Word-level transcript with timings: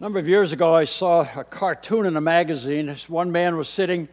A 0.00 0.02
number 0.02 0.18
of 0.18 0.26
years 0.26 0.50
ago, 0.50 0.74
I 0.74 0.84
saw 0.84 1.26
a 1.36 1.44
cartoon 1.44 2.04
in 2.04 2.16
a 2.16 2.20
magazine. 2.20 2.94
One 3.06 3.30
man 3.30 3.56
was 3.56 3.68
sitting 3.68 4.08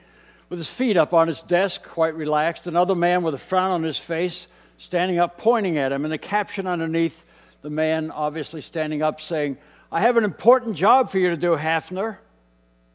with 0.47 0.59
his 0.59 0.69
feet 0.69 0.95
up 0.95 1.11
on 1.11 1.27
his 1.27 1.41
desk, 1.41 1.81
quite 1.83 2.13
relaxed. 2.13 2.67
Another 2.67 2.93
man 2.93 3.23
with 3.23 3.33
a 3.33 3.39
frown 3.39 3.71
on 3.71 3.81
his 3.81 3.97
face, 3.97 4.45
standing 4.77 5.17
up, 5.17 5.39
pointing 5.39 5.79
at 5.79 5.91
him. 5.91 6.05
And 6.05 6.11
the 6.11 6.19
caption 6.19 6.67
underneath, 6.67 7.23
the 7.63 7.71
man 7.71 8.11
obviously 8.11 8.61
standing 8.61 9.01
up, 9.01 9.19
saying, 9.19 9.57
I 9.91 10.01
have 10.01 10.17
an 10.17 10.23
important 10.23 10.77
job 10.77 11.09
for 11.09 11.17
you 11.17 11.31
to 11.31 11.37
do, 11.37 11.57
Hafner. 11.57 12.17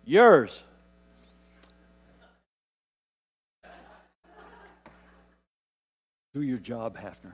Yours. 0.05 0.63
Do 6.35 6.41
your 6.41 6.59
job, 6.59 6.97
Hafner. 6.97 7.33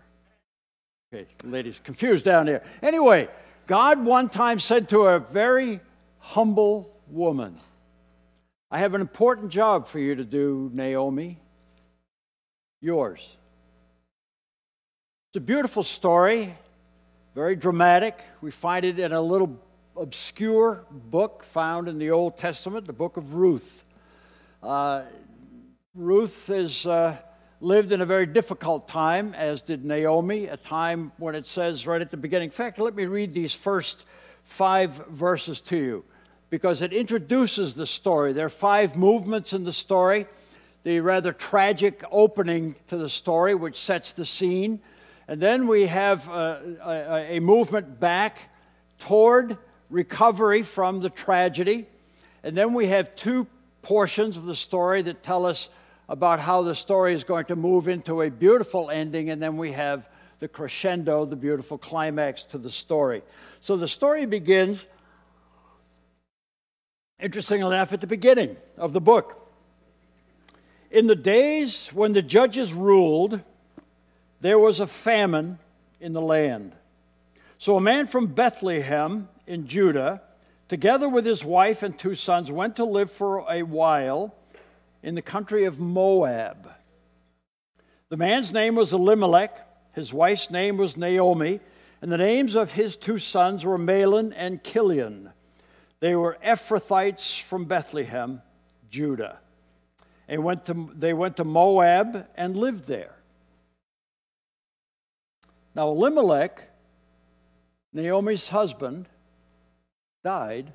Okay, 1.13 1.27
ladies, 1.45 1.79
confused 1.85 2.25
down 2.25 2.47
there. 2.47 2.65
Anyway, 2.81 3.29
God 3.67 4.05
one 4.05 4.29
time 4.29 4.59
said 4.59 4.89
to 4.89 5.03
a 5.03 5.19
very 5.19 5.81
humble 6.19 6.91
woman, 7.09 7.57
I 8.71 8.79
have 8.79 8.95
an 8.95 9.01
important 9.01 9.51
job 9.51 9.87
for 9.87 9.99
you 9.99 10.15
to 10.15 10.25
do, 10.25 10.71
Naomi. 10.73 11.39
Yours. 12.81 13.21
It's 15.31 15.37
a 15.37 15.41
beautiful 15.41 15.83
story, 15.83 16.55
very 17.35 17.55
dramatic. 17.55 18.19
We 18.41 18.51
find 18.51 18.85
it 18.85 18.99
in 18.99 19.13
a 19.13 19.21
little 19.21 19.57
obscure 19.97 20.85
book 20.91 21.45
found 21.45 21.89
in 21.89 21.99
the 21.99 22.11
Old 22.11 22.39
Testament, 22.39 22.87
the 22.87 22.93
book 22.93 23.17
of 23.17 23.35
Ruth. 23.35 23.85
Uh, 24.63 25.03
Ruth 25.95 26.51
is. 26.51 26.87
Uh, 26.87 27.17
lived 27.63 27.93
in 27.93 28.01
a 28.01 28.07
very 28.07 28.27
difficult 28.27 28.89
time, 28.89 29.35
as 29.35 29.63
did 29.63 29.85
Naomi, 29.85 30.47
a 30.47 30.57
time 30.57 31.13
when 31.19 31.37
it 31.37 31.47
says 31.47 31.87
right 31.87 32.01
at 32.01 32.11
the 32.11 32.17
beginning. 32.17 32.47
In 32.47 32.51
fact, 32.51 32.81
let 32.81 32.97
me 32.97 33.07
read 33.07 33.33
these 33.33 33.55
first 33.55 34.05
five 34.43 34.91
verses 35.07 35.61
to 35.61 35.77
you 35.77 36.05
because 36.51 36.83
it 36.83 36.93
introduces 36.93 37.75
the 37.75 37.87
story. 37.87 38.33
There 38.33 38.47
are 38.47 38.51
five 38.51 38.97
movements 38.97 39.53
in 39.53 39.63
the 39.63 39.73
story. 39.73 40.27
The 40.83 40.99
rather 40.99 41.33
tragic 41.33 42.03
opening 42.11 42.75
to 42.89 42.97
the 42.97 43.09
story, 43.09 43.55
which 43.55 43.77
sets 43.77 44.11
the 44.11 44.27
scene. 44.27 44.81
And 45.29 45.41
then 45.41 45.69
we 45.69 45.87
have 45.87 46.29
uh, 46.29 46.59
a, 46.85 46.91
a, 46.91 47.37
a 47.37 47.41
movement 47.41 48.01
back 48.01 48.39
toward 48.99 49.57
recovery 49.89 50.65
from 50.65 50.99
the 50.99 51.11
tragedy. 51.11 51.87
And 52.43 52.57
then 52.57 52.75
we 52.75 52.89
have 52.89 53.15
two 53.15 53.47
portions 53.83 54.37
of 54.37 54.47
the 54.47 54.57
story 54.57 55.03
that 55.03 55.23
tell 55.23 55.47
us 55.47 55.69
about 56.09 56.41
how 56.41 56.63
the 56.63 56.75
story 56.75 57.15
is 57.15 57.25
going 57.25 57.47
to 57.47 57.57
move 57.57 57.89
into 57.89 58.23
a 58.23 58.31
beautiful 58.31 58.91
ending, 58.91 59.31
and 59.31 59.43
then 59.43 59.57
we 59.57 59.73
have 59.73 60.09
the 60.41 60.49
crescendo, 60.49 61.25
the 61.25 61.37
beautiful 61.37 61.79
climax 61.79 62.45
to 62.47 62.59
the 62.59 62.71
story. 62.71 63.23
So 63.61 63.77
the 63.77 63.87
story 63.87 64.27
begins, 64.27 64.87
interestingly 67.21 67.67
enough, 67.67 67.93
at 67.93 68.01
the 68.01 68.07
beginning 68.07 68.57
of 68.77 68.93
the 68.93 69.01
book. 69.01 69.39
In 70.91 71.07
the 71.07 71.15
days 71.15 71.89
when 71.95 72.13
the 72.13 72.23
judges 72.23 72.75
ruled, 72.75 73.41
there 74.41 74.59
was 74.59 74.81
a 74.81 74.87
famine 74.87 75.59
in 76.01 76.13
the 76.13 76.21
land. 76.21 76.75
So 77.59 77.77
a 77.77 77.81
man 77.81 78.09
from 78.09 78.27
Bethlehem 78.27 79.29
in 79.47 79.69
Judah, 79.69 80.21
together 80.69 81.09
with 81.09 81.25
his 81.25 81.45
wife 81.45 81.85
and 81.85 81.97
two 81.97 82.17
sons, 82.17 82.51
went 82.51 82.77
to 82.77 82.85
live 82.85 83.13
for 83.13 83.49
a 83.49 83.63
while 83.63 84.35
in 85.03 85.15
the 85.15 85.23
country 85.23 85.65
of 85.65 85.79
Moab. 85.79 86.71
The 88.09 88.17
man's 88.17 88.53
name 88.53 88.75
was 88.75 88.93
Elimelech, 88.93 89.67
his 89.95 90.13
wife's 90.13 90.51
name 90.51 90.77
was 90.77 90.97
Naomi, 90.97 91.61
and 92.01 92.11
the 92.11 92.19
names 92.19 92.55
of 92.55 92.73
his 92.73 92.97
two 92.97 93.19
sons 93.19 93.65
were 93.65 93.79
Mahlon 93.79 94.33
and 94.37 94.63
Kilion. 94.63 95.33
They 96.01 96.15
were 96.17 96.39
Ephrathites 96.45 97.41
from 97.43 97.65
Bethlehem, 97.65 98.43
Judah. 98.91 99.39
And 100.29 100.43
went 100.45 100.67
to, 100.67 100.91
they 100.95 101.15
went 101.15 101.37
to 101.37 101.45
Moab 101.45 102.27
and 102.37 102.57
lived 102.57 102.87
there. 102.87 103.15
Now, 105.75 105.89
Elimelech, 105.89 106.63
Naomi's 107.93 108.49
husband, 108.49 109.09
died, 110.25 110.73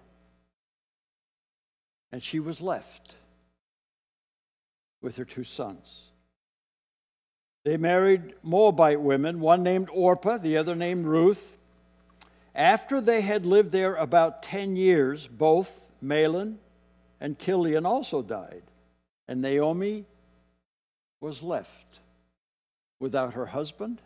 and 2.11 2.23
she 2.23 2.39
was 2.39 2.61
left 2.61 3.15
with 5.07 5.15
her 5.15 5.23
two 5.23 5.45
sons. 5.45 6.01
They 7.63 7.77
married 7.77 8.33
Moabite 8.43 8.99
women, 8.99 9.39
one 9.39 9.63
named 9.63 9.87
Orpah, 9.89 10.37
the 10.37 10.57
other 10.57 10.75
named 10.75 11.05
Ruth. 11.05 11.55
After 12.53 12.99
they 12.99 13.21
had 13.21 13.45
lived 13.45 13.71
there 13.71 13.95
about 13.95 14.43
10 14.43 14.75
years, 14.75 15.25
both 15.25 15.79
Mahlon 16.03 16.57
and 17.21 17.39
Kilion 17.39 17.85
also 17.85 18.21
died, 18.21 18.63
and 19.29 19.41
Naomi 19.41 20.03
was 21.21 21.41
left 21.41 21.99
without 22.99 23.35
her 23.35 23.45
husband 23.45 24.01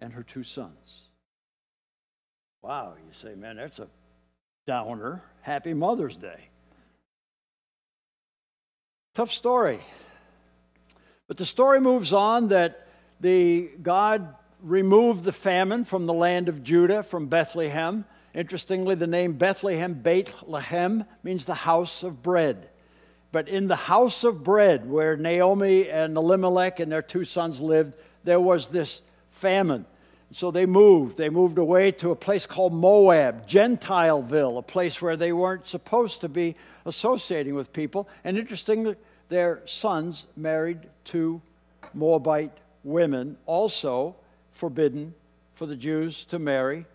and 0.00 0.14
her 0.14 0.22
two 0.22 0.42
sons. 0.42 1.02
Wow, 2.62 2.94
you 2.96 3.12
say, 3.12 3.34
man, 3.34 3.56
that's 3.56 3.78
a 3.78 3.88
downer. 4.66 5.22
Happy 5.42 5.74
Mother's 5.74 6.16
Day. 6.16 6.48
Tough 9.14 9.30
story. 9.30 9.78
But 11.28 11.36
the 11.36 11.44
story 11.44 11.80
moves 11.80 12.14
on 12.14 12.48
that 12.48 12.88
the 13.20 13.68
God 13.82 14.34
removed 14.62 15.24
the 15.24 15.32
famine 15.32 15.84
from 15.84 16.06
the 16.06 16.14
land 16.14 16.48
of 16.48 16.62
Judah, 16.62 17.02
from 17.02 17.26
Bethlehem. 17.26 18.06
Interestingly, 18.32 18.94
the 18.94 19.06
name 19.06 19.34
Bethlehem, 19.34 19.92
Bethlehem, 19.92 21.04
means 21.22 21.44
the 21.44 21.54
house 21.54 22.02
of 22.02 22.22
bread. 22.22 22.70
But 23.32 23.48
in 23.48 23.68
the 23.68 23.76
house 23.76 24.24
of 24.24 24.42
bread, 24.42 24.88
where 24.88 25.14
Naomi 25.18 25.90
and 25.90 26.16
Elimelech 26.16 26.80
and 26.80 26.90
their 26.90 27.02
two 27.02 27.26
sons 27.26 27.60
lived, 27.60 27.94
there 28.24 28.40
was 28.40 28.68
this 28.68 29.02
famine. 29.30 29.84
So 30.32 30.50
they 30.50 30.64
moved. 30.64 31.18
They 31.18 31.28
moved 31.28 31.58
away 31.58 31.92
to 31.92 32.10
a 32.10 32.16
place 32.16 32.46
called 32.46 32.72
Moab, 32.72 33.46
Gentileville, 33.46 34.58
a 34.58 34.62
place 34.62 35.02
where 35.02 35.16
they 35.16 35.32
weren't 35.32 35.66
supposed 35.66 36.22
to 36.22 36.28
be 36.28 36.56
associating 36.86 37.54
with 37.54 37.72
people. 37.72 38.08
And 38.24 38.38
interestingly, 38.38 38.96
their 39.28 39.60
sons 39.66 40.26
married 40.36 40.80
two 41.04 41.40
Moabite 41.94 42.56
women, 42.82 43.36
also 43.44 44.16
forbidden 44.52 45.14
for 45.54 45.66
the 45.66 45.76
Jews 45.76 46.24
to 46.26 46.38
marry 46.38 46.86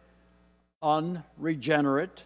unregenerate 0.81 2.23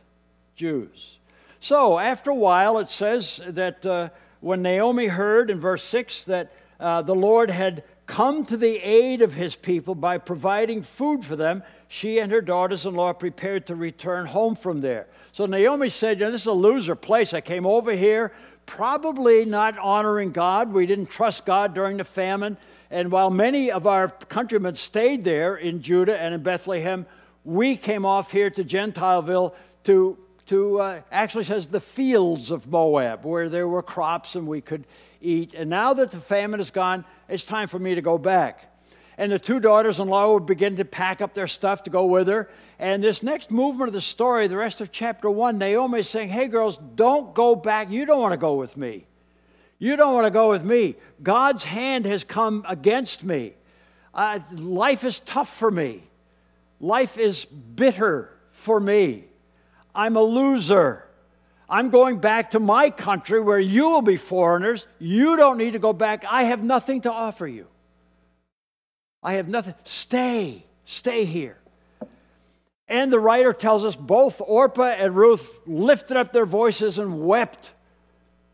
Jews. 0.56 1.18
So, 1.60 2.00
after 2.00 2.32
a 2.32 2.36
while, 2.36 2.80
it 2.80 2.90
says 2.90 3.42
that 3.48 3.86
uh, 3.86 4.10
when 4.40 4.62
Naomi 4.62 5.08
heard 5.08 5.50
in 5.50 5.60
verse 5.60 5.84
6 5.84 6.26
that 6.26 6.52
uh, 6.80 7.02
the 7.02 7.16
Lord 7.16 7.50
had 7.50 7.84
come 8.12 8.44
to 8.44 8.58
the 8.58 8.76
aid 8.80 9.22
of 9.22 9.34
his 9.34 9.56
people 9.56 9.96
by 9.96 10.18
providing 10.18 10.82
food 10.82 11.24
for 11.24 11.38
them, 11.38 11.64
she 11.88 12.20
and 12.20 12.30
her 12.30 12.42
daughters 12.42 12.86
in 12.86 12.94
law 12.94 13.14
prepared 13.14 13.66
to 13.66 13.74
return 13.74 14.26
home 14.26 14.54
from 14.54 14.82
there. 14.82 15.08
So 15.32 15.46
Naomi 15.46 15.88
said, 15.88 16.20
you 16.20 16.26
know, 16.26 16.32
This 16.32 16.42
is 16.42 16.48
a 16.48 16.52
loser 16.52 16.94
place. 16.94 17.34
I 17.34 17.40
came 17.40 17.66
over 17.66 17.94
here, 17.94 18.34
probably 18.66 19.46
not 19.46 19.78
honoring 19.78 20.34
God. 20.34 20.74
We 20.74 20.86
didn't 20.86 21.06
trust 21.06 21.46
God 21.46 21.74
during 21.74 21.96
the 21.96 22.04
famine. 22.04 22.58
And 22.90 23.14
while 23.14 23.30
many 23.30 23.72
of 23.72 23.88
our 23.88 24.10
countrymen 24.10 24.76
stayed 24.76 25.24
there 25.24 25.56
in 25.56 25.82
Judah 25.82 26.22
and 26.22 26.34
in 26.34 26.44
Bethlehem, 26.44 27.06
we 27.46 27.78
came 27.78 28.06
off 28.06 28.30
here 28.30 28.50
to 28.50 28.64
Gentileville 28.66 29.56
to, 29.86 30.18
to 30.48 30.82
uh, 30.82 31.02
actually 31.14 31.46
says 31.46 31.70
the 31.70 31.80
fields 31.80 32.52
of 32.52 32.68
Moab, 32.68 33.24
where 33.24 33.48
there 33.48 33.70
were 33.70 33.82
crops 33.82 34.36
and 34.36 34.46
we 34.46 34.60
could 34.60 34.84
eat. 35.22 35.54
And 35.54 35.70
now 35.70 35.94
that 35.94 36.12
the 36.12 36.20
famine 36.20 36.60
is 36.60 36.72
gone, 36.72 37.06
it's 37.30 37.46
time 37.46 37.68
for 37.68 37.80
me 37.80 37.96
to 37.96 38.02
go 38.02 38.18
back. 38.18 38.66
And 39.18 39.32
the 39.32 39.40
two 39.40 39.60
daughters 39.60 40.00
in 40.00 40.08
law 40.08 40.34
would 40.34 40.46
begin 40.46 40.78
to 40.78 40.86
pack 40.86 41.22
up 41.22 41.34
their 41.34 41.48
stuff 41.48 41.84
to 41.84 41.90
go 41.90 42.06
with 42.06 42.28
her. 42.28 42.50
And 42.80 43.04
this 43.04 43.22
next 43.22 43.52
movement 43.52 43.90
of 43.90 43.94
the 43.94 44.02
story, 44.02 44.48
the 44.48 44.58
rest 44.58 44.82
of 44.82 44.92
chapter 44.92 45.30
one, 45.30 45.58
Naomi 45.58 46.00
is 46.00 46.10
saying, 46.10 46.30
Hey, 46.30 46.48
girls, 46.48 46.78
don't 46.96 47.36
go 47.36 47.56
back. 47.56 47.92
You 47.92 48.06
don't 48.06 48.22
want 48.22 48.34
to 48.34 48.38
go 48.38 48.56
with 48.56 48.76
me. 48.76 49.06
You 49.78 49.96
don't 49.96 50.14
want 50.14 50.26
to 50.26 50.32
go 50.32 50.50
with 50.50 50.64
me. 50.64 50.96
God's 51.22 51.64
hand 51.64 52.06
has 52.06 52.24
come 52.24 52.66
against 52.68 53.24
me. 53.24 53.54
Uh, 54.14 54.40
life 54.52 55.04
is 55.04 55.20
tough 55.20 55.56
for 55.56 55.72
me. 55.72 56.04
Life 56.80 57.18
is 57.18 57.46
bitter 57.46 58.32
for 58.52 58.80
me. 58.80 59.26
I'm 59.94 60.16
a 60.18 60.22
loser. 60.22 61.06
I'm 61.72 61.90
going 61.90 62.20
back 62.20 62.52
to 62.52 62.60
my 62.60 62.90
country 62.90 63.40
where 63.40 63.58
you 63.60 63.90
will 63.90 64.02
be 64.02 64.18
foreigners. 64.18 64.86
You 65.00 65.38
don't 65.38 65.58
need 65.58 65.72
to 65.72 65.80
go 65.80 65.94
back. 65.94 66.26
I 66.30 66.44
have 66.44 66.62
nothing 66.62 67.02
to 67.02 67.12
offer 67.12 67.48
you. 67.48 67.66
I 69.24 69.34
have 69.34 69.48
nothing. 69.48 69.76
Stay, 69.86 70.66
stay 70.84 71.24
here. 71.24 71.58
And 72.90 73.10
the 73.10 73.22
writer 73.22 73.54
tells 73.54 73.86
us 73.86 73.96
both 73.96 74.42
Orpah 74.42 74.84
and 74.84 75.16
Ruth 75.16 75.50
lifted 75.66 76.18
up 76.18 76.34
their 76.34 76.46
voices 76.46 77.00
and 77.00 77.26
wept 77.26 77.72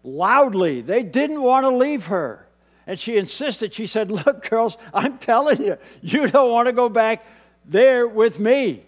loudly. 0.03 0.81
They 0.81 1.01
didn't 1.01 1.41
want 1.41 1.63
to 1.63 1.75
leave 1.75 2.05
her. 2.05 2.45
And 2.85 2.99
she 2.99 3.17
insisted, 3.17 3.73
she 3.73 3.87
said, 3.87 4.11
Look, 4.11 4.47
girls, 4.47 4.77
I'm 4.93 5.17
telling 5.17 5.63
you, 5.63 5.77
you 6.01 6.27
don't 6.27 6.51
want 6.51 6.67
to 6.67 6.71
go 6.71 6.87
back 6.87 7.25
there 7.65 8.07
with 8.07 8.39
me. 8.39 8.83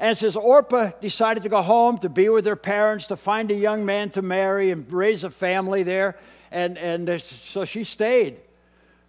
And 0.00 0.12
it 0.12 0.16
says 0.16 0.34
Orpah 0.34 0.92
decided 1.02 1.42
to 1.42 1.50
go 1.50 1.60
home 1.60 1.98
to 1.98 2.08
be 2.08 2.30
with 2.30 2.46
her 2.46 2.56
parents, 2.56 3.08
to 3.08 3.16
find 3.16 3.50
a 3.50 3.54
young 3.54 3.84
man 3.84 4.08
to 4.12 4.22
marry 4.22 4.70
and 4.70 4.90
raise 4.90 5.24
a 5.24 5.30
family 5.30 5.82
there. 5.82 6.18
And, 6.50 6.78
and 6.78 7.20
so 7.20 7.66
she 7.66 7.84
stayed. 7.84 8.38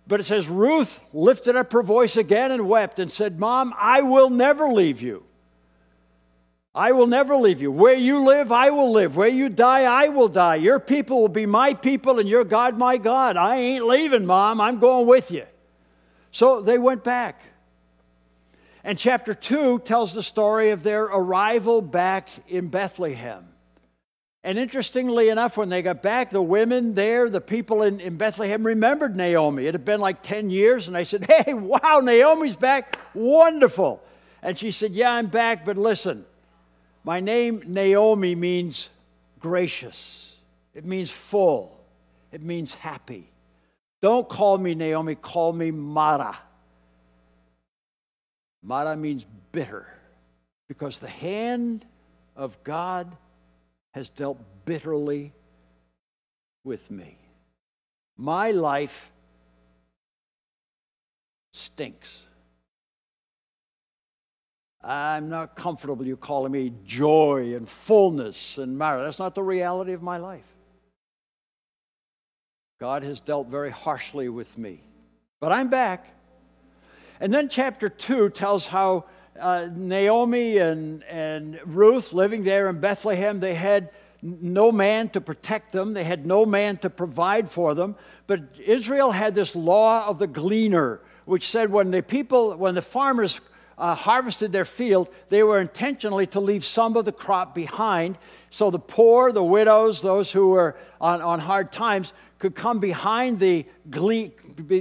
But 0.05 0.19
it 0.19 0.25
says 0.25 0.49
Ruth 0.49 0.99
lifted 1.13 1.55
up 1.55 1.71
her 1.71 1.81
voice 1.81 2.17
again 2.17 2.51
and 2.51 2.67
wept 2.67 2.99
and 2.99 3.09
said, 3.09 3.39
Mom, 3.39 3.73
I 3.77 4.01
will 4.01 4.29
never 4.29 4.67
leave 4.67 5.01
you. 5.01 5.23
I 6.75 6.91
will 6.91 7.07
never 7.07 7.37
leave 7.37 7.61
you. 7.61 7.71
Where 7.71 7.95
you 7.95 8.25
live, 8.25 8.51
I 8.51 8.69
will 8.69 8.91
live. 8.91 9.15
Where 9.15 9.29
you 9.29 9.47
die, 9.47 9.83
I 9.83 10.09
will 10.09 10.27
die. 10.27 10.55
Your 10.55 10.79
people 10.79 11.21
will 11.21 11.29
be 11.29 11.45
my 11.45 11.73
people 11.73 12.19
and 12.19 12.27
your 12.27 12.43
God, 12.43 12.77
my 12.77 12.97
God. 12.97 13.37
I 13.37 13.55
ain't 13.55 13.87
leaving, 13.87 14.25
Mom. 14.25 14.59
I'm 14.59 14.79
going 14.79 15.07
with 15.07 15.31
you. 15.31 15.45
So 16.31 16.61
they 16.61 16.77
went 16.77 17.05
back. 17.05 17.41
And 18.83 18.97
chapter 18.97 19.33
2 19.33 19.79
tells 19.79 20.13
the 20.13 20.23
story 20.23 20.71
of 20.71 20.83
their 20.83 21.03
arrival 21.03 21.81
back 21.81 22.29
in 22.47 22.67
Bethlehem. 22.69 23.47
And 24.43 24.57
interestingly 24.57 25.29
enough, 25.29 25.55
when 25.55 25.69
they 25.69 25.83
got 25.83 26.01
back, 26.01 26.31
the 26.31 26.41
women 26.41 26.95
there, 26.95 27.29
the 27.29 27.41
people 27.41 27.83
in, 27.83 27.99
in 27.99 28.17
Bethlehem, 28.17 28.65
remembered 28.65 29.15
Naomi. 29.15 29.67
It 29.67 29.75
had 29.75 29.85
been 29.85 30.01
like 30.01 30.23
10 30.23 30.49
years, 30.49 30.87
and 30.87 30.95
they 30.95 31.03
said, 31.03 31.25
Hey, 31.45 31.53
wow, 31.53 32.01
Naomi's 32.01 32.55
back. 32.55 32.97
Wonderful. 33.13 34.01
And 34.41 34.57
she 34.57 34.71
said, 34.71 34.93
Yeah, 34.93 35.11
I'm 35.11 35.27
back, 35.27 35.63
but 35.63 35.77
listen, 35.77 36.25
my 37.03 37.19
name, 37.19 37.61
Naomi, 37.67 38.33
means 38.33 38.89
gracious, 39.39 40.35
it 40.73 40.85
means 40.85 41.11
full, 41.11 41.79
it 42.31 42.41
means 42.41 42.73
happy. 42.73 43.29
Don't 44.01 44.27
call 44.27 44.57
me 44.57 44.73
Naomi, 44.73 45.13
call 45.13 45.53
me 45.53 45.69
Mara. 45.69 46.35
Mara 48.63 48.95
means 48.95 49.25
bitter 49.51 49.87
because 50.67 50.99
the 50.99 51.07
hand 51.07 51.85
of 52.35 52.63
God 52.63 53.15
has 53.93 54.09
dealt 54.09 54.39
bitterly 54.65 55.33
with 56.63 56.89
me. 56.89 57.17
My 58.17 58.51
life 58.51 59.11
stinks. 61.53 62.21
I'm 64.83 65.29
not 65.29 65.55
comfortable 65.55 66.05
you 66.05 66.17
calling 66.17 66.51
me 66.51 66.73
joy 66.85 67.53
and 67.55 67.69
fullness 67.69 68.57
and 68.57 68.77
marriage. 68.77 69.05
That's 69.05 69.19
not 69.19 69.35
the 69.35 69.43
reality 69.43 69.93
of 69.93 70.01
my 70.01 70.17
life. 70.17 70.45
God 72.79 73.03
has 73.03 73.19
dealt 73.19 73.47
very 73.47 73.69
harshly 73.69 74.27
with 74.27 74.57
me. 74.57 74.81
But 75.39 75.51
I'm 75.51 75.69
back. 75.69 76.07
And 77.21 77.31
then 77.31 77.49
chapter 77.49 77.87
2 77.87 78.31
tells 78.31 78.65
how 78.65 79.05
uh, 79.39 79.67
Naomi 79.71 80.57
and, 80.57 81.03
and 81.03 81.59
Ruth 81.65 82.13
living 82.13 82.43
there 82.43 82.67
in 82.67 82.79
Bethlehem, 82.79 83.39
they 83.39 83.53
had 83.53 83.91
no 84.23 84.71
man 84.71 85.07
to 85.09 85.21
protect 85.21 85.71
them, 85.71 85.93
they 85.93 86.03
had 86.03 86.25
no 86.25 86.47
man 86.47 86.77
to 86.77 86.89
provide 86.89 87.51
for 87.51 87.75
them. 87.75 87.95
But 88.25 88.41
Israel 88.59 89.11
had 89.11 89.35
this 89.35 89.55
law 89.55 90.07
of 90.07 90.17
the 90.17 90.25
gleaner, 90.25 90.99
which 91.25 91.47
said 91.47 91.71
when 91.71 91.91
the 91.91 92.01
people, 92.01 92.55
when 92.55 92.73
the 92.73 92.81
farmers 92.81 93.39
uh, 93.77 93.93
harvested 93.93 94.51
their 94.51 94.65
field, 94.65 95.07
they 95.29 95.43
were 95.43 95.61
intentionally 95.61 96.25
to 96.25 96.39
leave 96.39 96.65
some 96.65 96.97
of 96.97 97.05
the 97.05 97.11
crop 97.11 97.53
behind. 97.53 98.17
So 98.49 98.71
the 98.71 98.79
poor, 98.79 99.31
the 99.31 99.43
widows, 99.43 100.01
those 100.01 100.31
who 100.31 100.49
were 100.49 100.75
on, 100.99 101.21
on 101.21 101.39
hard 101.39 101.71
times 101.71 102.13
could 102.41 102.55
come 102.55 102.79
behind 102.79 103.37
the, 103.37 103.63
glean, 103.91 104.31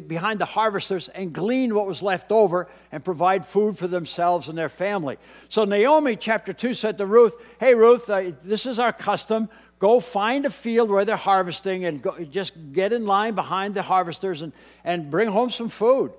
behind 0.07 0.39
the 0.39 0.47
harvesters 0.47 1.09
and 1.11 1.31
glean 1.31 1.75
what 1.75 1.87
was 1.87 2.03
left 2.03 2.33
over 2.33 2.67
and 2.91 3.05
provide 3.05 3.47
food 3.47 3.77
for 3.77 3.87
themselves 3.87 4.49
and 4.49 4.57
their 4.57 4.71
family. 4.71 5.19
So 5.51 5.67
Naomi, 5.67 6.17
chapter 6.17 6.55
2, 6.55 6.73
said 6.73 6.97
to 6.97 7.05
Ruth, 7.05 7.35
Hey, 7.61 7.75
Ruth, 7.75 8.09
uh, 8.09 8.33
this 8.43 8.65
is 8.65 8.79
our 8.79 8.95
custom. 8.95 9.51
Go 9.79 10.01
find 10.01 10.47
a 10.47 10.51
field 10.51 10.89
where 10.89 11.05
they're 11.05 11.17
harvesting 11.17 11.85
and 11.85 12.01
go, 12.01 12.19
just 12.25 12.55
get 12.73 12.95
in 12.95 13.07
line 13.07 13.35
behind 13.35 13.75
the 13.75 13.83
harvesters 13.83 14.41
and, 14.41 14.55
and 14.83 15.11
bring 15.11 15.29
home 15.29 15.51
some 15.51 15.69
food. 15.69 16.13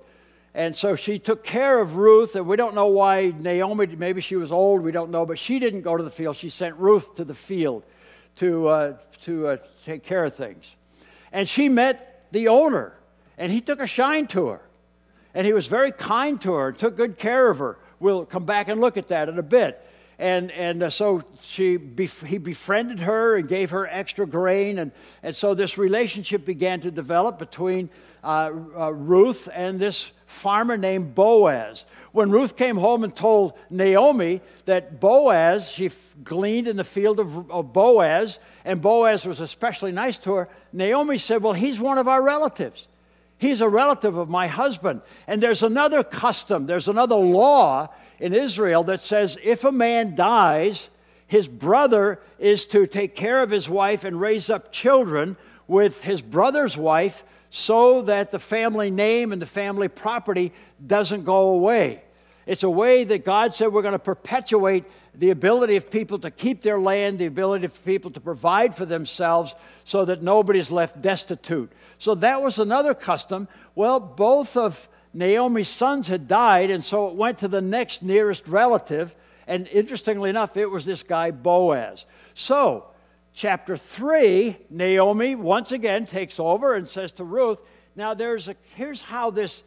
And 0.54 0.76
so 0.76 0.94
she 0.94 1.18
took 1.18 1.42
care 1.42 1.80
of 1.80 1.96
Ruth, 1.96 2.36
and 2.36 2.46
we 2.46 2.56
don't 2.56 2.76
know 2.76 2.86
why 2.86 3.32
Naomi, 3.36 3.86
maybe 3.86 4.20
she 4.20 4.36
was 4.36 4.52
old, 4.52 4.80
we 4.82 4.92
don't 4.92 5.10
know, 5.10 5.26
but 5.26 5.40
she 5.40 5.58
didn't 5.58 5.82
go 5.82 5.96
to 5.96 6.04
the 6.04 6.10
field. 6.10 6.36
She 6.36 6.50
sent 6.50 6.76
Ruth 6.76 7.16
to 7.16 7.24
the 7.24 7.34
field 7.34 7.82
to, 8.36 8.68
uh, 8.68 8.96
to 9.22 9.48
uh, 9.48 9.56
take 9.84 10.04
care 10.04 10.24
of 10.24 10.36
things. 10.36 10.76
And 11.32 11.48
she 11.48 11.68
met 11.68 12.26
the 12.30 12.48
owner, 12.48 12.92
and 13.38 13.50
he 13.50 13.60
took 13.60 13.80
a 13.80 13.86
shine 13.86 14.26
to 14.28 14.48
her. 14.48 14.60
And 15.34 15.46
he 15.46 15.52
was 15.52 15.66
very 15.66 15.92
kind 15.92 16.40
to 16.42 16.52
her, 16.52 16.72
took 16.72 16.96
good 16.96 17.18
care 17.18 17.50
of 17.50 17.58
her. 17.58 17.78
We'll 18.00 18.26
come 18.26 18.44
back 18.44 18.68
and 18.68 18.80
look 18.80 18.96
at 18.96 19.08
that 19.08 19.28
in 19.28 19.38
a 19.38 19.42
bit. 19.42 19.80
And, 20.18 20.50
and 20.52 20.82
uh, 20.82 20.90
so 20.90 21.22
she 21.40 21.78
bef- 21.78 22.26
he 22.26 22.38
befriended 22.38 23.00
her 23.00 23.36
and 23.36 23.48
gave 23.48 23.70
her 23.70 23.86
extra 23.86 24.26
grain. 24.26 24.78
And, 24.78 24.92
and 25.22 25.34
so 25.34 25.54
this 25.54 25.78
relationship 25.78 26.44
began 26.44 26.80
to 26.82 26.90
develop 26.90 27.38
between 27.38 27.88
uh, 28.22 28.50
uh, 28.76 28.92
Ruth 28.92 29.48
and 29.52 29.80
this 29.80 30.12
farmer 30.26 30.76
named 30.76 31.14
Boaz. 31.14 31.86
When 32.12 32.30
Ruth 32.30 32.56
came 32.56 32.76
home 32.76 33.04
and 33.04 33.14
told 33.14 33.54
Naomi 33.70 34.42
that 34.66 35.00
Boaz, 35.00 35.70
she 35.70 35.90
gleaned 36.22 36.68
in 36.68 36.76
the 36.76 36.84
field 36.84 37.18
of, 37.18 37.50
of 37.50 37.72
Boaz, 37.72 38.38
and 38.64 38.82
Boaz 38.82 39.24
was 39.24 39.40
especially 39.40 39.92
nice 39.92 40.18
to 40.20 40.34
her, 40.34 40.48
Naomi 40.72 41.16
said, 41.18 41.42
Well, 41.42 41.54
he's 41.54 41.80
one 41.80 41.98
of 41.98 42.08
our 42.08 42.22
relatives. 42.22 42.86
He's 43.38 43.60
a 43.60 43.68
relative 43.68 44.16
of 44.16 44.28
my 44.28 44.46
husband. 44.46 45.00
And 45.26 45.42
there's 45.42 45.64
another 45.64 46.04
custom, 46.04 46.66
there's 46.66 46.86
another 46.86 47.16
law 47.16 47.88
in 48.20 48.34
Israel 48.34 48.84
that 48.84 49.00
says 49.00 49.36
if 49.42 49.64
a 49.64 49.72
man 49.72 50.14
dies, 50.14 50.88
his 51.26 51.48
brother 51.48 52.20
is 52.38 52.66
to 52.68 52.86
take 52.86 53.16
care 53.16 53.42
of 53.42 53.50
his 53.50 53.68
wife 53.68 54.04
and 54.04 54.20
raise 54.20 54.48
up 54.48 54.70
children 54.70 55.36
with 55.66 56.02
his 56.02 56.22
brother's 56.22 56.76
wife 56.76 57.24
so 57.54 58.00
that 58.00 58.30
the 58.30 58.38
family 58.38 58.90
name 58.90 59.30
and 59.30 59.42
the 59.42 59.46
family 59.46 59.86
property 59.86 60.54
doesn't 60.86 61.26
go 61.26 61.50
away. 61.50 62.02
It's 62.46 62.62
a 62.62 62.70
way 62.70 63.04
that 63.04 63.26
God 63.26 63.52
said 63.52 63.70
we're 63.70 63.82
going 63.82 63.92
to 63.92 63.98
perpetuate 63.98 64.86
the 65.14 65.28
ability 65.28 65.76
of 65.76 65.90
people 65.90 66.18
to 66.20 66.30
keep 66.30 66.62
their 66.62 66.80
land, 66.80 67.18
the 67.18 67.26
ability 67.26 67.66
of 67.66 67.84
people 67.84 68.10
to 68.12 68.20
provide 68.20 68.74
for 68.74 68.86
themselves 68.86 69.54
so 69.84 70.06
that 70.06 70.22
nobody's 70.22 70.70
left 70.70 71.02
destitute. 71.02 71.70
So 71.98 72.14
that 72.14 72.40
was 72.40 72.58
another 72.58 72.94
custom. 72.94 73.48
Well, 73.74 74.00
both 74.00 74.56
of 74.56 74.88
Naomi's 75.12 75.68
sons 75.68 76.08
had 76.08 76.26
died, 76.26 76.70
and 76.70 76.82
so 76.82 77.08
it 77.08 77.16
went 77.16 77.36
to 77.40 77.48
the 77.48 77.60
next 77.60 78.02
nearest 78.02 78.48
relative. 78.48 79.14
And 79.46 79.68
interestingly 79.68 80.30
enough, 80.30 80.56
it 80.56 80.70
was 80.70 80.86
this 80.86 81.02
guy 81.02 81.32
Boaz. 81.32 82.06
So 82.32 82.86
chapter 83.34 83.76
3, 83.76 84.56
Naomi 84.70 85.34
once 85.34 85.72
again 85.72 86.06
takes 86.06 86.38
over 86.38 86.74
and 86.74 86.86
says 86.86 87.12
to 87.14 87.24
Ruth, 87.24 87.60
Now, 87.96 88.14
there's 88.14 88.48
a, 88.48 88.56
here's 88.74 89.00
how 89.00 89.30
this 89.30 89.62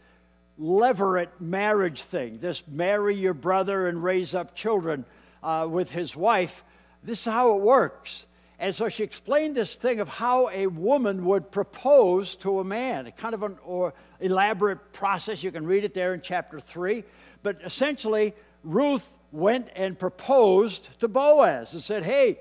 levirate 0.60 1.30
marriage 1.40 2.02
thing, 2.02 2.40
this 2.40 2.64
marry 2.68 3.16
your 3.16 3.34
brother 3.34 3.88
and 3.88 4.04
raise 4.04 4.34
up 4.34 4.56
children 4.56 5.06
uh, 5.44 5.68
with 5.70 5.92
his 5.92 6.16
wife, 6.16 6.64
this 7.04 7.20
is 7.20 7.26
how 7.26 7.56
it 7.56 7.62
works. 7.62 8.26
And 8.58 8.74
so 8.74 8.88
she 8.88 9.04
explained 9.04 9.56
this 9.56 9.76
thing 9.76 10.00
of 10.00 10.08
how 10.08 10.50
a 10.50 10.68
woman 10.68 11.26
would 11.26 11.52
propose 11.52 12.36
to 12.38 12.62
a 12.62 12.64
man, 12.64 13.06
a 13.06 13.12
kind 13.12 13.34
of 13.34 13.44
an 13.44 13.58
or 13.66 13.94
elaborate 14.22 14.94
process. 14.94 15.44
You 15.44 15.52
can 15.52 15.66
read 15.66 15.84
it 15.84 15.94
there 15.94 16.14
in 16.14 16.22
chapter 16.22 16.60
3. 16.60 17.04
But 17.44 17.60
essentially, 17.66 18.34
Ruth 18.64 19.06
went 19.34 19.70
and 19.76 20.00
proposed 20.00 20.88
to 21.02 21.10
Boaz 21.10 21.74
and 21.74 21.84
said, 21.84 22.04
Hey, 22.04 22.40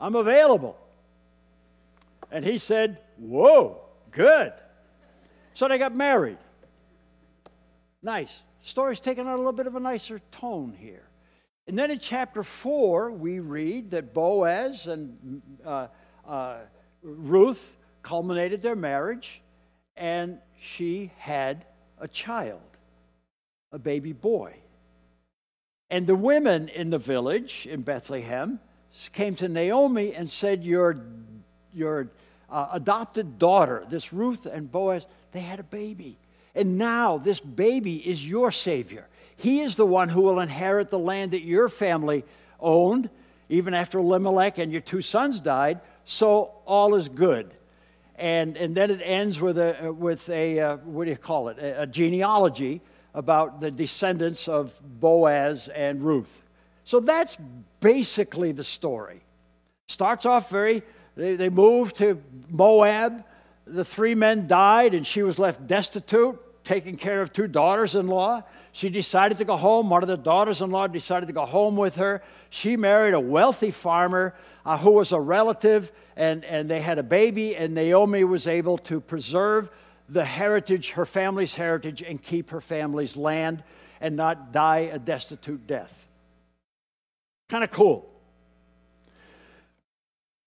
I'm 0.00 0.14
available. 0.14 0.76
And 2.32 2.44
he 2.44 2.58
said, 2.58 2.98
Whoa, 3.18 3.80
good. 4.10 4.52
So 5.54 5.68
they 5.68 5.78
got 5.78 5.94
married. 5.94 6.38
Nice. 8.02 8.40
Story's 8.62 9.00
taking 9.00 9.26
on 9.26 9.34
a 9.34 9.36
little 9.36 9.52
bit 9.52 9.66
of 9.66 9.76
a 9.76 9.80
nicer 9.80 10.20
tone 10.30 10.74
here. 10.78 11.02
And 11.66 11.78
then 11.78 11.90
in 11.90 11.98
chapter 11.98 12.42
4, 12.42 13.10
we 13.12 13.38
read 13.38 13.90
that 13.90 14.14
Boaz 14.14 14.86
and 14.86 15.42
uh, 15.64 15.88
uh, 16.26 16.58
Ruth 17.02 17.76
culminated 18.02 18.62
their 18.62 18.76
marriage, 18.76 19.42
and 19.96 20.38
she 20.60 21.10
had 21.18 21.64
a 21.98 22.08
child, 22.08 22.60
a 23.72 23.78
baby 23.78 24.12
boy. 24.12 24.54
And 25.90 26.06
the 26.06 26.16
women 26.16 26.68
in 26.68 26.90
the 26.90 26.98
village 26.98 27.68
in 27.70 27.82
Bethlehem 27.82 28.60
came 29.12 29.34
to 29.36 29.48
Naomi 29.48 30.14
and 30.14 30.30
said, 30.30 30.64
Your, 30.64 30.96
your 31.74 32.08
uh, 32.50 32.68
adopted 32.72 33.38
daughter, 33.38 33.84
this 33.88 34.12
Ruth 34.12 34.46
and 34.46 34.70
Boaz, 34.70 35.06
they 35.32 35.40
had 35.40 35.60
a 35.60 35.64
baby. 35.64 36.16
And 36.54 36.78
now 36.78 37.18
this 37.18 37.40
baby 37.40 37.96
is 37.96 38.26
your 38.26 38.50
Savior. 38.50 39.06
He 39.36 39.60
is 39.60 39.76
the 39.76 39.86
one 39.86 40.08
who 40.08 40.20
will 40.22 40.40
inherit 40.40 40.90
the 40.90 40.98
land 40.98 41.30
that 41.30 41.42
your 41.42 41.68
family 41.68 42.24
owned, 42.58 43.08
even 43.48 43.72
after 43.72 43.98
Elimelech 43.98 44.58
and 44.58 44.72
your 44.72 44.80
two 44.80 45.02
sons 45.02 45.40
died. 45.40 45.80
So 46.04 46.52
all 46.66 46.94
is 46.94 47.08
good. 47.08 47.54
And, 48.16 48.56
and 48.56 48.76
then 48.76 48.90
it 48.90 49.00
ends 49.02 49.40
with 49.40 49.56
a, 49.56 49.94
with 49.96 50.28
a 50.28 50.60
uh, 50.60 50.76
what 50.78 51.04
do 51.04 51.10
you 51.10 51.16
call 51.16 51.48
it, 51.48 51.58
a, 51.58 51.82
a 51.82 51.86
genealogy 51.86 52.82
about 53.14 53.60
the 53.60 53.70
descendants 53.70 54.46
of 54.46 54.74
Boaz 55.00 55.68
and 55.68 56.02
Ruth. 56.02 56.42
So 56.84 57.00
that's 57.00 57.36
basically 57.80 58.52
the 58.52 58.64
story. 58.64 59.22
Starts 59.88 60.26
off 60.26 60.50
very, 60.50 60.82
they, 61.16 61.36
they 61.36 61.48
moved 61.48 61.96
to 61.96 62.22
Moab. 62.48 63.24
The 63.66 63.84
three 63.84 64.14
men 64.14 64.46
died, 64.46 64.94
and 64.94 65.06
she 65.06 65.22
was 65.22 65.38
left 65.38 65.66
destitute, 65.66 66.38
taking 66.64 66.96
care 66.96 67.22
of 67.22 67.32
two 67.32 67.46
daughters 67.46 67.94
in 67.94 68.06
law. 68.06 68.42
She 68.72 68.88
decided 68.88 69.38
to 69.38 69.44
go 69.44 69.56
home. 69.56 69.90
One 69.90 70.02
of 70.02 70.08
the 70.08 70.16
daughters 70.16 70.62
in 70.62 70.70
law 70.70 70.86
decided 70.86 71.26
to 71.26 71.32
go 71.32 71.46
home 71.46 71.76
with 71.76 71.96
her. 71.96 72.22
She 72.50 72.76
married 72.76 73.14
a 73.14 73.20
wealthy 73.20 73.70
farmer 73.70 74.34
uh, 74.64 74.78
who 74.78 74.92
was 74.92 75.12
a 75.12 75.20
relative, 75.20 75.92
and, 76.16 76.44
and 76.44 76.68
they 76.68 76.80
had 76.80 76.98
a 76.98 77.02
baby, 77.02 77.56
and 77.56 77.74
Naomi 77.74 78.24
was 78.24 78.46
able 78.46 78.78
to 78.78 79.00
preserve 79.00 79.70
the 80.08 80.24
heritage, 80.24 80.90
her 80.90 81.06
family's 81.06 81.54
heritage, 81.54 82.02
and 82.02 82.20
keep 82.20 82.50
her 82.50 82.60
family's 82.60 83.16
land 83.16 83.62
and 84.00 84.16
not 84.16 84.52
die 84.52 84.90
a 84.92 84.98
destitute 84.98 85.66
death. 85.66 86.06
Kind 87.50 87.64
of 87.64 87.72
cool. 87.72 88.08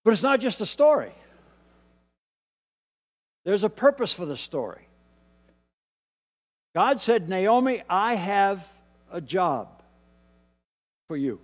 But 0.04 0.14
it's 0.14 0.22
not 0.22 0.40
just 0.40 0.60
a 0.62 0.66
story, 0.66 1.12
there's 3.44 3.62
a 3.62 3.68
purpose 3.68 4.12
for 4.12 4.24
the 4.24 4.36
story. 4.36 4.88
God 6.74 7.00
said, 7.00 7.28
Naomi, 7.28 7.82
I 7.88 8.14
have 8.14 8.66
a 9.12 9.20
job 9.20 9.82
for 11.06 11.16
you. 11.16 11.38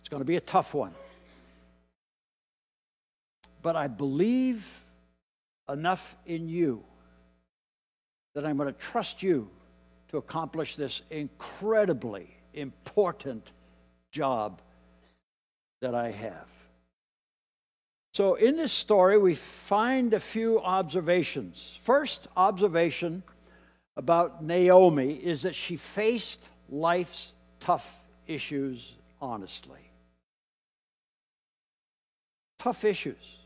It's 0.00 0.08
going 0.08 0.22
to 0.22 0.24
be 0.26 0.36
a 0.36 0.40
tough 0.40 0.72
one. 0.72 0.94
But 3.60 3.76
I 3.76 3.88
believe 3.88 4.64
enough 5.68 6.16
in 6.24 6.48
you 6.48 6.84
that 8.34 8.46
I'm 8.46 8.56
going 8.56 8.72
to 8.72 8.80
trust 8.80 9.22
you 9.22 9.50
to 10.08 10.16
accomplish 10.16 10.76
this 10.76 11.02
incredibly 11.10 12.28
important 12.54 13.50
job 14.10 14.60
that 15.80 15.94
I 15.94 16.10
have. 16.10 16.48
So, 18.12 18.34
in 18.34 18.56
this 18.56 18.72
story, 18.72 19.18
we 19.18 19.34
find 19.34 20.14
a 20.14 20.20
few 20.20 20.58
observations. 20.60 21.78
First 21.82 22.28
observation 22.36 23.22
about 23.96 24.42
Naomi 24.42 25.12
is 25.12 25.42
that 25.42 25.54
she 25.54 25.76
faced 25.76 26.48
life's 26.70 27.32
tough 27.60 28.00
issues 28.26 28.92
honestly. 29.20 29.80
Tough 32.58 32.84
issues. 32.84 33.36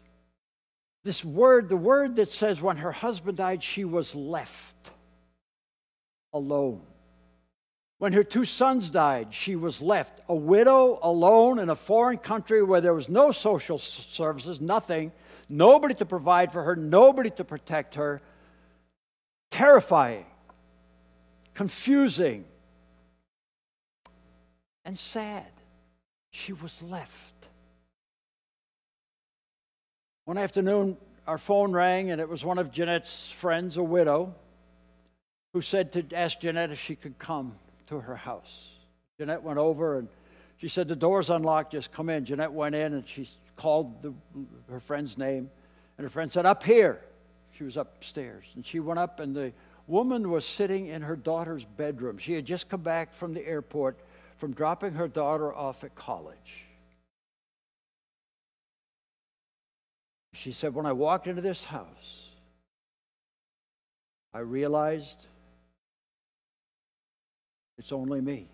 This 1.04 1.24
word, 1.24 1.68
the 1.68 1.76
word 1.76 2.16
that 2.16 2.30
says 2.30 2.60
when 2.60 2.76
her 2.78 2.92
husband 2.92 3.38
died, 3.38 3.62
she 3.62 3.84
was 3.84 4.14
left 4.14 4.90
alone. 6.32 6.82
When 8.00 8.14
her 8.14 8.24
two 8.24 8.46
sons 8.46 8.88
died, 8.88 9.34
she 9.34 9.56
was 9.56 9.82
left 9.82 10.22
a 10.26 10.34
widow 10.34 10.98
alone 11.02 11.58
in 11.58 11.68
a 11.68 11.76
foreign 11.76 12.16
country 12.16 12.62
where 12.62 12.80
there 12.80 12.94
was 12.94 13.10
no 13.10 13.30
social 13.30 13.78
services, 13.78 14.58
nothing, 14.58 15.12
nobody 15.50 15.92
to 15.96 16.06
provide 16.06 16.50
for 16.50 16.62
her, 16.62 16.74
nobody 16.74 17.28
to 17.32 17.44
protect 17.44 17.96
her. 17.96 18.22
Terrifying, 19.50 20.24
confusing, 21.52 22.46
and 24.86 24.98
sad. 24.98 25.52
She 26.30 26.54
was 26.54 26.80
left. 26.80 27.48
One 30.24 30.38
afternoon, 30.38 30.96
our 31.26 31.36
phone 31.36 31.72
rang, 31.72 32.12
and 32.12 32.18
it 32.18 32.30
was 32.30 32.46
one 32.46 32.56
of 32.56 32.72
Jeanette's 32.72 33.30
friends, 33.30 33.76
a 33.76 33.82
widow, 33.82 34.34
who 35.52 35.60
said 35.60 35.92
to 35.92 36.16
ask 36.16 36.40
Jeanette 36.40 36.70
if 36.70 36.80
she 36.80 36.96
could 36.96 37.18
come 37.18 37.56
to 37.90 38.00
her 38.00 38.16
house. 38.16 38.60
Jeanette 39.18 39.42
went 39.42 39.58
over 39.58 39.98
and 39.98 40.08
she 40.56 40.68
said, 40.68 40.88
The 40.88 40.96
door's 40.96 41.28
unlocked, 41.28 41.72
just 41.72 41.92
come 41.92 42.08
in. 42.08 42.24
Jeanette 42.24 42.52
went 42.52 42.74
in 42.74 42.94
and 42.94 43.06
she 43.06 43.28
called 43.56 44.02
the, 44.02 44.14
her 44.70 44.80
friend's 44.80 45.18
name, 45.18 45.50
and 45.98 46.04
her 46.04 46.08
friend 46.08 46.32
said, 46.32 46.46
Up 46.46 46.62
here. 46.62 47.00
She 47.56 47.64
was 47.64 47.76
upstairs. 47.76 48.46
And 48.54 48.64
she 48.64 48.80
went 48.80 48.98
up, 48.98 49.20
and 49.20 49.36
the 49.36 49.52
woman 49.86 50.30
was 50.30 50.46
sitting 50.46 50.86
in 50.86 51.02
her 51.02 51.16
daughter's 51.16 51.64
bedroom. 51.64 52.16
She 52.16 52.32
had 52.32 52.46
just 52.46 52.70
come 52.70 52.80
back 52.80 53.12
from 53.12 53.34
the 53.34 53.46
airport 53.46 53.98
from 54.38 54.54
dropping 54.54 54.94
her 54.94 55.08
daughter 55.08 55.52
off 55.52 55.84
at 55.84 55.94
college. 55.94 56.64
She 60.32 60.52
said, 60.52 60.74
When 60.74 60.86
I 60.86 60.92
walked 60.92 61.26
into 61.26 61.42
this 61.42 61.64
house, 61.64 62.30
I 64.32 64.38
realized 64.38 65.26
it's 67.80 67.92
only 67.92 68.20
me. 68.20 68.46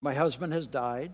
My 0.00 0.14
husband 0.14 0.52
has 0.52 0.68
died. 0.68 1.12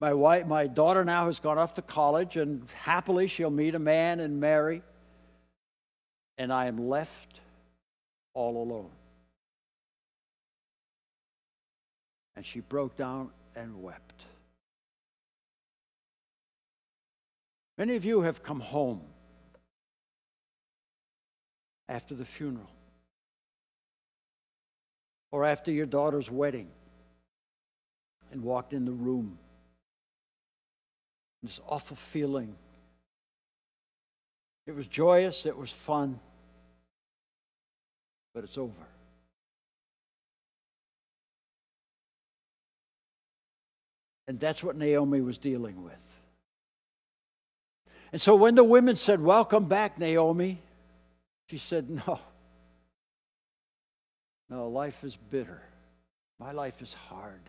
My 0.00 0.14
wife, 0.14 0.46
my 0.46 0.66
daughter 0.66 1.04
now 1.04 1.26
has 1.26 1.40
gone 1.40 1.58
off 1.58 1.74
to 1.74 1.82
college, 1.82 2.38
and 2.38 2.66
happily 2.72 3.26
she'll 3.26 3.50
meet 3.50 3.74
a 3.74 3.78
man 3.78 4.20
and 4.20 4.40
marry. 4.40 4.82
And 6.38 6.50
I 6.50 6.68
am 6.68 6.88
left 6.88 7.40
all 8.32 8.62
alone. 8.62 8.90
And 12.34 12.46
she 12.46 12.60
broke 12.60 12.96
down 12.96 13.28
and 13.54 13.82
wept. 13.82 14.24
Many 17.76 17.94
of 17.96 18.06
you 18.06 18.22
have 18.22 18.42
come 18.42 18.60
home 18.60 19.02
after 21.90 22.14
the 22.14 22.24
funeral 22.24 22.70
or 25.30 25.44
after 25.44 25.70
your 25.70 25.86
daughter's 25.86 26.30
wedding 26.30 26.68
and 28.32 28.42
walked 28.42 28.72
in 28.72 28.84
the 28.84 28.92
room. 28.92 29.38
This 31.42 31.60
awful 31.68 31.96
feeling. 31.96 32.54
It 34.66 34.74
was 34.74 34.86
joyous, 34.86 35.46
it 35.46 35.56
was 35.56 35.70
fun, 35.70 36.18
but 38.34 38.44
it's 38.44 38.58
over. 38.58 38.86
And 44.26 44.38
that's 44.38 44.62
what 44.62 44.76
Naomi 44.76 45.22
was 45.22 45.38
dealing 45.38 45.82
with. 45.82 45.94
And 48.12 48.20
so 48.20 48.36
when 48.36 48.54
the 48.54 48.64
women 48.64 48.96
said, 48.96 49.22
Welcome 49.22 49.66
back, 49.66 49.98
Naomi, 49.98 50.60
she 51.48 51.58
said, 51.58 51.88
No. 51.88 52.20
No, 54.50 54.68
life 54.68 55.04
is 55.04 55.16
bitter. 55.30 55.62
My 56.38 56.52
life 56.52 56.80
is 56.80 56.92
hard. 56.94 57.42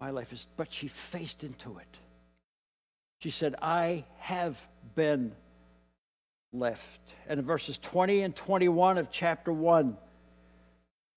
My 0.00 0.10
life 0.10 0.32
is, 0.32 0.46
but 0.56 0.72
she 0.72 0.88
faced 0.88 1.44
into 1.44 1.78
it. 1.78 1.96
She 3.18 3.30
said, 3.30 3.54
I 3.60 4.04
have 4.18 4.56
been 4.94 5.32
left. 6.52 7.00
And 7.28 7.40
in 7.40 7.46
verses 7.46 7.78
20 7.78 8.22
and 8.22 8.34
21 8.34 8.98
of 8.98 9.10
chapter 9.10 9.52
1, 9.52 9.96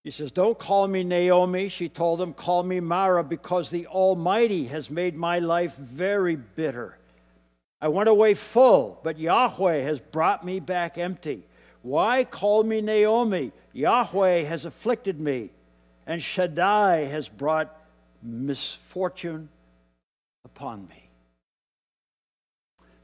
he 0.03 0.11
says, 0.11 0.31
Don't 0.31 0.59
call 0.59 0.87
me 0.87 1.03
Naomi. 1.03 1.69
She 1.69 1.87
told 1.87 2.19
him, 2.19 2.33
Call 2.33 2.63
me 2.63 2.79
Mara, 2.81 3.23
because 3.23 3.69
the 3.69 3.87
Almighty 3.87 4.67
has 4.67 4.89
made 4.89 5.15
my 5.15 5.39
life 5.39 5.75
very 5.77 6.35
bitter. 6.35 6.97
I 7.79 7.87
went 7.87 8.09
away 8.09 8.33
full, 8.33 8.99
but 9.03 9.17
Yahweh 9.17 9.81
has 9.81 9.99
brought 9.99 10.45
me 10.45 10.59
back 10.59 10.97
empty. 10.97 11.45
Why 11.83 12.23
call 12.23 12.63
me 12.63 12.79
Naomi? 12.81 13.51
Yahweh 13.73 14.43
has 14.43 14.65
afflicted 14.65 15.19
me, 15.19 15.49
and 16.07 16.23
Shaddai 16.23 17.05
has 17.05 17.27
brought 17.27 17.77
misfortune 18.21 19.49
upon 20.45 20.87
me. 20.87 21.09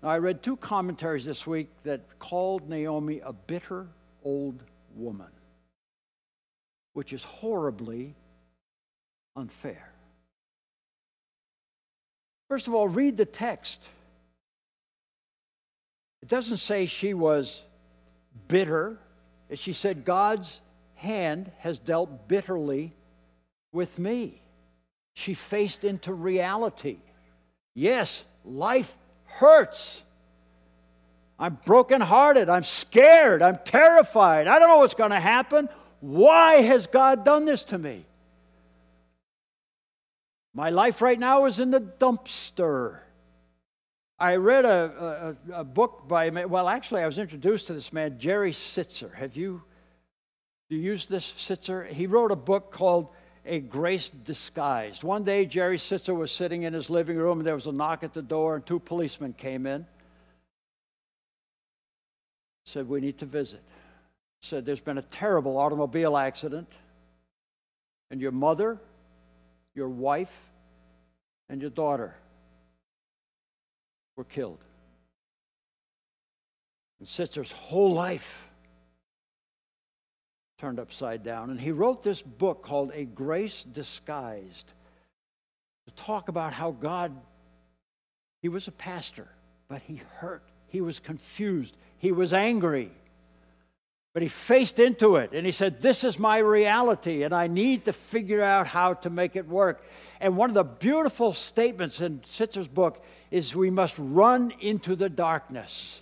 Now, 0.01 0.09
I 0.09 0.19
read 0.19 0.41
two 0.41 0.55
commentaries 0.55 1.25
this 1.25 1.45
week 1.45 1.67
that 1.83 2.19
called 2.19 2.69
Naomi 2.69 3.19
a 3.19 3.33
bitter 3.33 3.87
old 4.23 4.63
woman, 4.95 5.31
which 6.93 7.11
is 7.11 7.23
horribly 7.25 8.15
unfair. 9.35 9.91
First 12.47 12.67
of 12.67 12.73
all, 12.73 12.87
read 12.87 13.17
the 13.17 13.25
text. 13.25 13.85
It 16.21 16.29
doesn't 16.29 16.57
say 16.57 16.85
she 16.85 17.13
was 17.13 17.61
bitter. 18.47 18.97
She 19.53 19.73
said, 19.73 20.05
God's 20.05 20.59
hand 20.95 21.51
has 21.59 21.79
dealt 21.79 22.27
bitterly 22.27 22.93
with 23.71 23.97
me. 23.99 24.41
She 25.13 25.33
faced 25.33 25.83
into 25.83 26.13
reality. 26.13 26.97
Yes, 27.73 28.23
life 28.45 28.95
hurts. 29.25 30.01
I'm 31.37 31.57
brokenhearted. 31.65 32.49
I'm 32.49 32.63
scared. 32.63 33.41
I'm 33.41 33.59
terrified. 33.63 34.47
I 34.47 34.59
don't 34.59 34.67
know 34.67 34.77
what's 34.79 34.93
going 34.93 35.11
to 35.11 35.19
happen. 35.19 35.69
Why 36.01 36.55
has 36.55 36.87
God 36.87 37.25
done 37.25 37.45
this 37.45 37.65
to 37.65 37.77
me? 37.77 38.05
My 40.53 40.69
life 40.69 41.01
right 41.01 41.19
now 41.19 41.45
is 41.45 41.59
in 41.59 41.71
the 41.71 41.79
dumpster. 41.79 42.99
I 44.19 44.35
read 44.35 44.65
a, 44.65 45.35
a, 45.49 45.61
a, 45.61 45.63
book 45.63 46.07
by, 46.07 46.29
well, 46.29 46.67
actually, 46.67 47.01
I 47.01 47.05
was 47.05 47.17
introduced 47.17 47.67
to 47.67 47.73
this 47.73 47.93
man, 47.93 48.19
Jerry 48.19 48.51
Sittser. 48.51 49.13
Have 49.15 49.37
you, 49.37 49.63
you 50.69 50.77
used 50.77 51.09
this 51.09 51.25
Sittser? 51.37 51.87
He 51.87 52.05
wrote 52.05 52.31
a 52.31 52.35
book 52.35 52.69
called 52.69 53.07
a 53.45 53.59
grace 53.59 54.09
disguised. 54.09 55.03
One 55.03 55.23
day, 55.23 55.45
Jerry 55.45 55.77
Sittser 55.77 56.13
was 56.13 56.31
sitting 56.31 56.63
in 56.63 56.73
his 56.73 56.89
living 56.89 57.15
room, 57.15 57.39
and 57.39 57.47
there 57.47 57.55
was 57.55 57.67
a 57.67 57.71
knock 57.71 58.03
at 58.03 58.13
the 58.13 58.21
door, 58.21 58.55
and 58.55 58.65
two 58.65 58.79
policemen 58.79 59.33
came 59.33 59.65
in. 59.65 59.85
Said, 62.65 62.89
We 62.89 62.99
need 62.99 63.19
to 63.19 63.25
visit. 63.25 63.63
Said, 64.41 64.65
There's 64.65 64.81
been 64.81 64.97
a 64.97 65.03
terrible 65.03 65.57
automobile 65.57 66.17
accident, 66.17 66.67
and 68.11 68.19
your 68.19 68.33
mother, 68.33 68.79
your 69.75 69.89
wife, 69.89 70.37
and 71.47 71.61
your 71.61 71.71
daughter 71.71 72.15
were 74.19 74.25
killed. 74.25 74.59
And 76.99 77.07
Sittser's 77.07 77.53
whole 77.53 77.93
life 77.93 78.49
turned 80.59 80.77
upside 80.77 81.23
down. 81.23 81.51
And 81.51 81.59
he 81.59 81.71
wrote 81.71 82.03
this 82.03 82.21
book 82.21 82.61
called 82.61 82.91
A 82.93 83.05
Grace 83.05 83.63
Disguised 83.63 84.73
to 85.87 85.93
talk 85.93 86.27
about 86.27 86.51
how 86.51 86.71
God, 86.71 87.13
he 88.41 88.49
was 88.49 88.67
a 88.67 88.73
pastor, 88.73 89.29
but 89.69 89.81
he 89.83 90.01
hurt, 90.17 90.43
he 90.67 90.81
was 90.81 90.99
confused, 90.99 91.77
he 91.97 92.11
was 92.11 92.33
angry. 92.33 92.91
But 94.13 94.23
he 94.23 94.27
faced 94.27 94.79
into 94.79 95.17
it 95.17 95.31
and 95.33 95.45
he 95.45 95.51
said, 95.51 95.81
This 95.81 96.03
is 96.03 96.17
my 96.17 96.39
reality, 96.39 97.23
and 97.23 97.33
I 97.33 97.47
need 97.47 97.85
to 97.85 97.93
figure 97.93 98.43
out 98.43 98.67
how 98.67 98.95
to 98.95 99.09
make 99.09 99.35
it 99.35 99.47
work. 99.47 99.83
And 100.19 100.35
one 100.35 100.49
of 100.49 100.55
the 100.55 100.63
beautiful 100.63 101.33
statements 101.33 102.01
in 102.01 102.19
Sittser's 102.21 102.67
book 102.67 103.03
is 103.31 103.55
we 103.55 103.69
must 103.69 103.95
run 103.97 104.51
into 104.59 104.95
the 104.95 105.09
darkness 105.09 106.01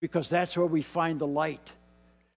because 0.00 0.28
that's 0.28 0.56
where 0.56 0.66
we 0.66 0.82
find 0.82 1.18
the 1.18 1.26
light. 1.26 1.72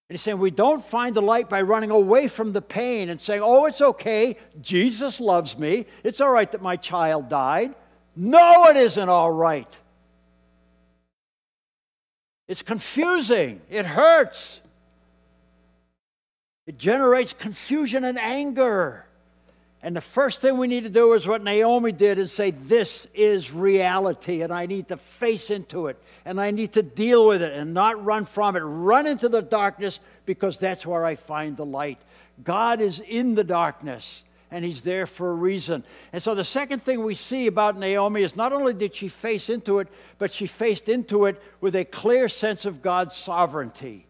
And 0.08 0.14
he's 0.14 0.22
saying 0.22 0.38
we 0.38 0.50
don't 0.50 0.82
find 0.82 1.14
the 1.14 1.22
light 1.22 1.50
by 1.50 1.60
running 1.60 1.90
away 1.90 2.28
from 2.28 2.52
the 2.52 2.62
pain 2.62 3.10
and 3.10 3.20
saying, 3.20 3.42
oh, 3.44 3.66
it's 3.66 3.82
okay. 3.82 4.38
Jesus 4.60 5.20
loves 5.20 5.58
me. 5.58 5.84
It's 6.02 6.22
all 6.22 6.30
right 6.30 6.50
that 6.50 6.62
my 6.62 6.76
child 6.76 7.28
died. 7.28 7.74
No, 8.16 8.68
it 8.68 8.76
isn't 8.76 9.08
all 9.08 9.30
right. 9.30 9.68
It's 12.48 12.62
confusing. 12.62 13.60
It 13.68 13.84
hurts. 13.84 14.60
It 16.68 16.76
generates 16.76 17.32
confusion 17.32 18.04
and 18.04 18.18
anger. 18.18 19.06
And 19.82 19.96
the 19.96 20.02
first 20.02 20.42
thing 20.42 20.58
we 20.58 20.66
need 20.66 20.82
to 20.82 20.90
do 20.90 21.14
is 21.14 21.26
what 21.26 21.42
Naomi 21.42 21.92
did 21.92 22.18
and 22.18 22.28
say, 22.28 22.50
This 22.50 23.06
is 23.14 23.50
reality, 23.50 24.42
and 24.42 24.52
I 24.52 24.66
need 24.66 24.88
to 24.88 24.98
face 24.98 25.48
into 25.48 25.86
it, 25.86 25.96
and 26.26 26.38
I 26.38 26.50
need 26.50 26.74
to 26.74 26.82
deal 26.82 27.26
with 27.26 27.40
it 27.40 27.54
and 27.54 27.72
not 27.72 28.04
run 28.04 28.26
from 28.26 28.54
it. 28.54 28.60
Run 28.60 29.06
into 29.06 29.30
the 29.30 29.40
darkness 29.40 29.98
because 30.26 30.58
that's 30.58 30.84
where 30.84 31.06
I 31.06 31.14
find 31.14 31.56
the 31.56 31.64
light. 31.64 31.98
God 32.44 32.82
is 32.82 33.00
in 33.00 33.34
the 33.34 33.44
darkness, 33.44 34.22
and 34.50 34.62
He's 34.62 34.82
there 34.82 35.06
for 35.06 35.30
a 35.30 35.34
reason. 35.34 35.84
And 36.12 36.22
so 36.22 36.34
the 36.34 36.44
second 36.44 36.82
thing 36.82 37.02
we 37.02 37.14
see 37.14 37.46
about 37.46 37.78
Naomi 37.78 38.22
is 38.22 38.36
not 38.36 38.52
only 38.52 38.74
did 38.74 38.94
she 38.94 39.08
face 39.08 39.48
into 39.48 39.78
it, 39.78 39.88
but 40.18 40.34
she 40.34 40.46
faced 40.46 40.90
into 40.90 41.24
it 41.24 41.40
with 41.62 41.74
a 41.74 41.86
clear 41.86 42.28
sense 42.28 42.66
of 42.66 42.82
God's 42.82 43.16
sovereignty. 43.16 44.07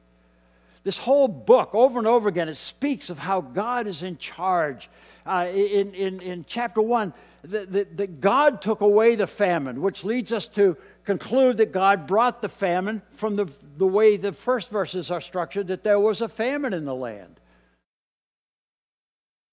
This 0.85 0.99
whole 0.99 1.29
book, 1.29 1.75
over 1.75 1.99
and 1.99 2.09
over 2.09 2.29
again, 2.29 2.49
it 2.49 2.57
speaks 2.57 3.11
of 3.11 3.19
how 3.19 3.41
God 3.41 3.87
is 3.87 4.03
in 4.03 4.17
charge 4.19 4.89
uh, 5.27 5.47
in, 5.53 5.95
in, 5.95 6.21
in 6.21 6.45
chapter 6.47 6.81
1 6.81 7.13
that, 7.45 8.21
God 8.21 8.63
took 8.63 8.81
away 8.81 9.15
the 9.15 9.27
famine, 9.27 9.81
which 9.81 10.05
leads 10.05 10.33
us 10.33 10.49
to 10.49 10.77
conclude 11.05 11.59
that 11.59 11.73
God 11.73 12.07
brought 12.07 12.43
the 12.43 12.49
famine 12.49 13.03
from 13.13 13.37
the, 13.37 13.47
the 13.77 13.87
way 13.87 14.17
the 14.17 14.33
first 14.33 14.71
verses 14.71 15.11
are 15.11 15.21
structured, 15.21 15.69
that 15.69 15.85
there 15.85 16.01
was 16.01 16.21
a 16.21 16.29
famine 16.29 16.73
in 16.73 16.85
the 16.85 16.95
land. 16.95 17.41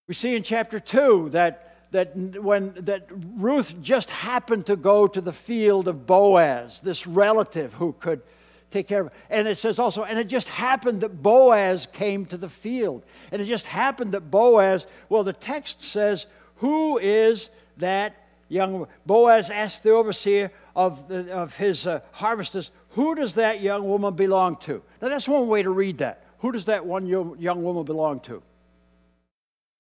We 0.08 0.14
see 0.14 0.36
in 0.36 0.44
chapter 0.44 0.80
2 0.80 1.30
that, 1.32 1.90
that, 1.92 2.16
when, 2.16 2.74
that 2.78 3.08
Ruth 3.12 3.82
just 3.82 4.10
happened 4.10 4.66
to 4.68 4.76
go 4.76 5.08
to 5.08 5.22
the 5.22 5.34
field 5.34 5.88
of 5.88 6.06
Boaz, 6.06 6.82
this 6.82 7.08
relative 7.08 7.74
who 7.74 7.94
could 7.94 8.22
take 8.76 8.88
care 8.88 9.02
of. 9.02 9.12
And 9.30 9.48
it 9.48 9.58
says 9.58 9.80
also, 9.80 10.04
and 10.04 10.20
it 10.20 10.28
just 10.28 10.50
happened 10.50 11.02
that 11.02 11.24
Boaz 11.24 11.88
came 11.92 12.26
to 12.28 12.38
the 12.38 12.50
field. 12.50 13.04
And 13.32 13.42
it 13.42 13.46
just 13.46 13.66
happened 13.66 14.12
that 14.12 14.30
Boaz, 14.30 14.86
well, 15.10 15.24
the 15.24 15.34
text 15.34 15.82
says, 15.82 16.28
Who 16.58 16.98
is 16.98 17.50
that 17.78 18.28
young 18.50 18.88
Boaz 19.06 19.50
asked 19.50 19.84
the 19.84 19.92
overseer 19.92 20.52
of, 20.76 21.08
the, 21.08 21.32
of 21.32 21.56
his 21.56 21.88
uh, 21.88 22.02
harvesters, 22.12 22.72
Who 22.90 23.16
does 23.16 23.36
that 23.36 23.62
young 23.62 23.88
woman 23.88 24.14
belong 24.14 24.58
to? 24.58 24.84
Now, 25.02 25.10
that's 25.10 25.28
one 25.28 25.48
way 25.48 25.64
to 25.64 25.70
read 25.70 26.00
that. 26.00 26.26
Who 26.40 26.52
does 26.52 26.66
that 26.66 26.86
one 26.86 27.08
young 27.08 27.64
woman 27.64 27.86
belong 27.86 28.20
to? 28.22 28.44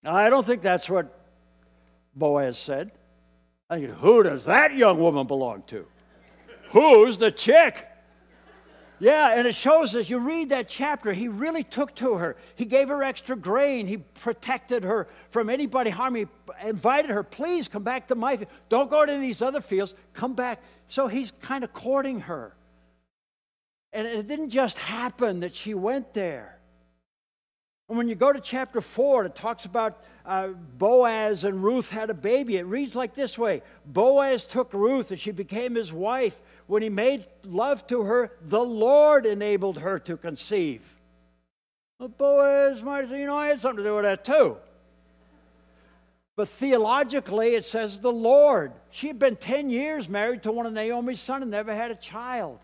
Now, 0.03 0.15
I 0.15 0.29
don't 0.29 0.45
think 0.45 0.61
that's 0.61 0.89
what 0.89 1.19
Boaz 2.15 2.57
said. 2.57 2.91
I 3.69 3.79
think, 3.79 3.91
Who 3.91 4.23
does 4.23 4.45
that 4.45 4.75
young 4.75 4.99
woman 4.99 5.27
belong 5.27 5.63
to? 5.67 5.85
Who's 6.69 7.17
the 7.17 7.31
chick? 7.31 7.87
Yeah, 9.05 9.37
and 9.37 9.47
it 9.47 9.53
shows 9.53 9.95
as 9.95 10.09
you 10.09 10.17
read 10.17 10.49
that 10.49 10.67
chapter, 10.67 11.13
he 11.13 11.27
really 11.27 11.63
took 11.63 11.93
to 11.97 12.15
her. 12.15 12.37
He 12.55 12.65
gave 12.65 12.87
her 12.87 13.03
extra 13.03 13.35
grain. 13.35 13.85
He 13.85 13.97
protected 13.97 14.81
her 14.81 15.07
from 15.29 15.47
anybody 15.47 15.91
harming. 15.91 16.27
He 16.59 16.67
invited 16.67 17.11
her, 17.11 17.21
please 17.21 17.67
come 17.67 17.83
back 17.83 18.07
to 18.07 18.15
my 18.15 18.35
field. 18.35 18.49
Don't 18.67 18.89
go 18.89 19.05
to 19.05 19.19
these 19.19 19.43
other 19.43 19.61
fields. 19.61 19.93
Come 20.13 20.33
back. 20.33 20.59
So 20.87 21.07
he's 21.07 21.29
kind 21.39 21.63
of 21.63 21.71
courting 21.71 22.21
her. 22.21 22.55
And 23.93 24.07
it 24.07 24.27
didn't 24.27 24.49
just 24.49 24.79
happen 24.79 25.41
that 25.41 25.53
she 25.53 25.75
went 25.75 26.15
there. 26.15 26.57
And 27.87 27.97
when 27.97 28.07
you 28.07 28.15
go 28.15 28.33
to 28.33 28.39
chapter 28.39 28.81
4, 28.81 29.25
it 29.25 29.35
talks 29.35 29.65
about 29.65 30.03
uh, 30.25 30.47
Boaz 30.77 31.43
and 31.43 31.63
Ruth 31.63 31.89
had 31.89 32.09
a 32.09 32.15
baby. 32.15 32.57
It 32.57 32.65
reads 32.65 32.95
like 32.95 33.13
this 33.13 33.37
way 33.37 33.61
Boaz 33.85 34.47
took 34.47 34.73
Ruth 34.73 35.11
and 35.11 35.19
she 35.19 35.31
became 35.31 35.75
his 35.75 35.93
wife 35.93 36.39
when 36.67 36.81
he 36.81 36.89
made 36.89 37.25
love 37.43 37.85
to 37.87 38.01
her, 38.01 38.31
the 38.41 38.63
Lord 38.63 39.25
enabled 39.25 39.77
her 39.79 39.99
to 39.99 40.17
conceive. 40.17 40.81
Well, 41.99 42.09
Boaz 42.09 42.81
might 42.81 43.07
say, 43.07 43.19
you 43.19 43.27
know, 43.27 43.37
I 43.37 43.47
had 43.47 43.59
something 43.59 43.83
to 43.83 43.89
do 43.89 43.95
with 43.95 44.03
that 44.03 44.25
too. 44.25 44.57
But 46.35 46.49
theologically, 46.49 47.55
it 47.55 47.63
says 47.63 47.99
the 47.99 48.11
Lord. 48.11 48.73
She 48.89 49.07
had 49.07 49.19
been 49.19 49.37
10 49.37 49.69
years 49.69 50.09
married 50.09 50.43
to 50.43 50.51
one 50.51 50.65
of 50.65 50.73
Naomi's 50.73 51.21
sons 51.21 51.43
and 51.43 51.51
never 51.51 51.73
had 51.73 51.91
a 51.91 51.95
child. 51.95 52.59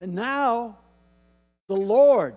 And 0.00 0.14
now, 0.14 0.78
the 1.68 1.76
Lord 1.76 2.34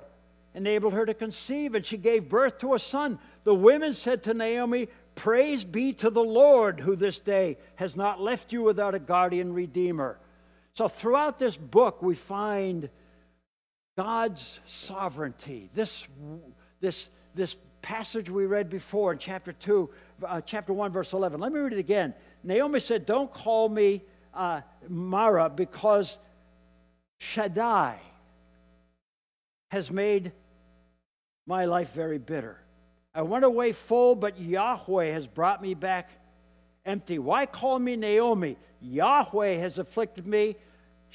enabled 0.55 0.93
her 0.93 1.05
to 1.05 1.13
conceive, 1.13 1.75
and 1.75 1.85
she 1.85 1.97
gave 1.97 2.29
birth 2.29 2.57
to 2.59 2.73
a 2.73 2.79
son. 2.79 3.19
The 3.43 3.53
women 3.53 3.93
said 3.93 4.23
to 4.23 4.33
Naomi, 4.33 4.87
Praise 5.15 5.63
be 5.63 5.93
to 5.93 6.09
the 6.09 6.23
Lord, 6.23 6.79
who 6.79 6.95
this 6.95 7.19
day 7.19 7.57
has 7.75 7.95
not 7.95 8.21
left 8.21 8.51
you 8.51 8.63
without 8.63 8.95
a 8.95 8.99
guardian 8.99 9.53
redeemer. 9.53 10.17
So, 10.73 10.87
throughout 10.87 11.39
this 11.39 11.55
book, 11.55 12.01
we 12.01 12.15
find 12.15 12.89
God's 13.97 14.59
sovereignty. 14.65 15.69
This, 15.73 16.05
this, 16.81 17.09
this 17.33 17.55
passage 17.81 18.29
we 18.29 18.45
read 18.45 18.69
before 18.69 19.13
in 19.13 19.19
chapter 19.19 19.53
2, 19.53 19.89
uh, 20.25 20.41
chapter 20.41 20.73
1, 20.73 20.91
verse 20.91 21.13
11. 21.13 21.39
Let 21.39 21.53
me 21.53 21.59
read 21.59 21.73
it 21.73 21.79
again. 21.79 22.13
Naomi 22.43 22.79
said, 22.79 23.05
Don't 23.05 23.31
call 23.31 23.69
me 23.69 24.03
uh, 24.33 24.61
Mara 24.89 25.49
because 25.49 26.17
Shaddai 27.19 27.97
has 29.69 29.91
made 29.91 30.31
my 31.45 31.65
life 31.65 31.93
very 31.93 32.17
bitter. 32.17 32.57
I 33.13 33.21
went 33.21 33.45
away 33.45 33.71
full, 33.71 34.15
but 34.15 34.39
Yahweh 34.39 35.11
has 35.11 35.27
brought 35.27 35.61
me 35.61 35.73
back 35.73 36.09
empty. 36.85 37.19
Why 37.19 37.45
call 37.45 37.79
me 37.79 37.95
Naomi? 37.95 38.57
Yahweh 38.81 39.55
has 39.55 39.79
afflicted 39.79 40.27
me 40.27 40.55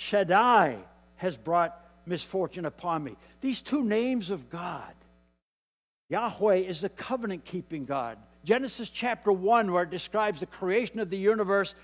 Shaddai 0.00 0.78
has 1.16 1.36
brought 1.36 1.78
misfortune 2.06 2.64
upon 2.64 3.04
me. 3.04 3.16
These 3.42 3.60
two 3.60 3.84
names 3.84 4.30
of 4.30 4.48
God. 4.48 4.94
Yahweh 6.08 6.56
is 6.56 6.80
the 6.80 6.88
covenant 6.88 7.44
keeping 7.44 7.84
God. 7.84 8.16
Genesis 8.42 8.88
chapter 8.88 9.30
1, 9.30 9.70
where 9.70 9.82
it 9.82 9.90
describes 9.90 10.40
the 10.40 10.46
creation 10.46 11.00
of 11.00 11.10
the 11.10 11.18
universe, 11.18 11.74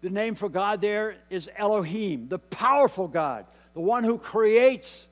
the 0.00 0.10
name 0.10 0.36
for 0.36 0.48
God 0.48 0.80
there 0.80 1.16
is 1.28 1.50
Elohim, 1.56 2.28
the 2.28 2.38
powerful 2.38 3.08
God, 3.08 3.46
the 3.74 3.80
one 3.80 4.04
who 4.04 4.16
creates 4.16 5.08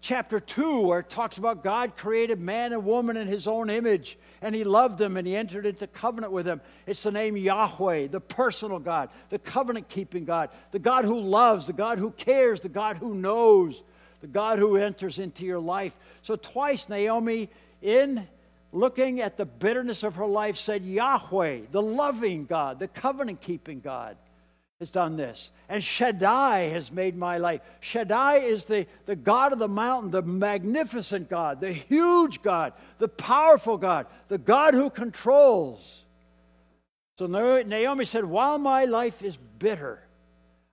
chapter 0.00 0.38
2, 0.38 0.80
where 0.80 1.00
it 1.00 1.10
talks 1.10 1.38
about 1.38 1.64
God 1.64 1.96
created 1.96 2.40
man 2.40 2.72
and 2.72 2.84
woman 2.84 3.16
in 3.16 3.26
his 3.26 3.46
own 3.46 3.70
image, 3.70 4.18
and 4.42 4.54
he 4.54 4.64
loved 4.64 4.98
them 4.98 5.16
and 5.16 5.26
he 5.26 5.34
entered 5.34 5.66
into 5.66 5.86
covenant 5.86 6.32
with 6.32 6.46
them. 6.46 6.60
It's 6.86 7.02
the 7.02 7.10
name 7.10 7.36
Yahweh, 7.36 8.08
the 8.08 8.20
personal 8.20 8.78
God, 8.78 9.10
the 9.30 9.38
covenant 9.38 9.88
keeping 9.88 10.24
God, 10.24 10.50
the 10.70 10.78
God 10.78 11.04
who 11.04 11.18
loves, 11.18 11.66
the 11.66 11.72
God 11.72 11.98
who 11.98 12.10
cares, 12.12 12.60
the 12.60 12.68
God 12.68 12.96
who 12.96 13.14
knows, 13.14 13.82
the 14.20 14.26
God 14.26 14.58
who 14.58 14.76
enters 14.76 15.18
into 15.18 15.44
your 15.44 15.60
life. 15.60 15.92
So, 16.22 16.36
twice 16.36 16.88
Naomi, 16.88 17.50
in 17.82 18.26
looking 18.72 19.20
at 19.20 19.36
the 19.36 19.44
bitterness 19.44 20.02
of 20.02 20.16
her 20.16 20.26
life, 20.26 20.56
said 20.56 20.84
Yahweh, 20.84 21.60
the 21.72 21.82
loving 21.82 22.46
God, 22.46 22.78
the 22.78 22.88
covenant 22.88 23.40
keeping 23.40 23.80
God. 23.80 24.16
Has 24.80 24.90
done 24.90 25.16
this. 25.16 25.50
And 25.68 25.82
Shaddai 25.82 26.68
has 26.68 26.92
made 26.92 27.16
my 27.16 27.38
life. 27.38 27.62
Shaddai 27.80 28.36
is 28.38 28.66
the, 28.66 28.86
the 29.06 29.16
God 29.16 29.52
of 29.52 29.58
the 29.58 29.68
mountain, 29.68 30.10
the 30.10 30.22
magnificent 30.22 31.30
God, 31.30 31.60
the 31.60 31.72
huge 31.72 32.42
God, 32.42 32.74
the 32.98 33.08
powerful 33.08 33.78
God, 33.78 34.06
the 34.28 34.38
God 34.38 34.74
who 34.74 34.90
controls. 34.90 36.02
So 37.18 37.26
Naomi 37.26 38.04
said, 38.04 38.26
While 38.26 38.58
my 38.58 38.84
life 38.84 39.22
is 39.22 39.38
bitter, 39.58 40.00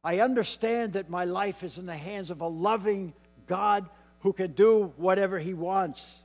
I 0.04 0.20
understand 0.20 0.94
that 0.94 1.10
my 1.10 1.24
life 1.24 1.64
is 1.64 1.78
in 1.78 1.86
the 1.86 1.96
hands 1.96 2.30
of 2.30 2.42
a 2.42 2.48
loving 2.48 3.14
God 3.48 3.88
who 4.20 4.34
can 4.34 4.52
do 4.52 4.92
whatever 4.98 5.40
he 5.40 5.54
wants. 5.54 6.18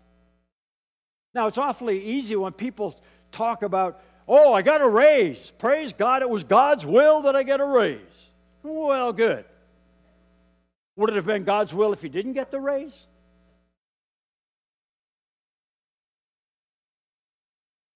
Now, 1.32 1.46
it's 1.46 1.58
awfully 1.58 2.02
easy 2.02 2.34
when 2.34 2.52
people 2.52 3.00
talk 3.30 3.62
about 3.62 4.02
Oh, 4.28 4.52
I 4.52 4.60
got 4.60 4.82
a 4.82 4.88
raise. 4.88 5.52
Praise 5.56 5.94
God. 5.94 6.20
It 6.20 6.28
was 6.28 6.44
God's 6.44 6.84
will 6.84 7.22
that 7.22 7.34
I 7.34 7.42
get 7.42 7.60
a 7.60 7.64
raise. 7.64 8.00
Well, 8.62 9.12
good. 9.12 9.46
Would 10.96 11.10
it 11.10 11.16
have 11.16 11.24
been 11.24 11.44
God's 11.44 11.72
will 11.72 11.94
if 11.94 12.02
he 12.02 12.10
didn't 12.10 12.34
get 12.34 12.50
the 12.50 12.60
raise? 12.60 12.92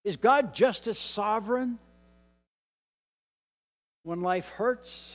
Is 0.05 0.17
God 0.17 0.55
just 0.55 0.89
as 0.89 0.99
sovereign 0.99 1.79
when 4.03 4.21
life 4.21 4.49
hurts 4.49 5.15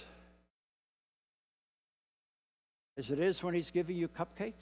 as 2.97 3.09
it 3.09 3.19
is 3.19 3.41
when 3.41 3.53
he's 3.53 3.71
giving 3.71 3.97
you 3.97 4.07
cupcakes? 4.07 4.53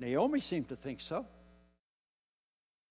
Naomi 0.00 0.40
seemed 0.40 0.68
to 0.70 0.76
think 0.76 1.00
so. 1.00 1.26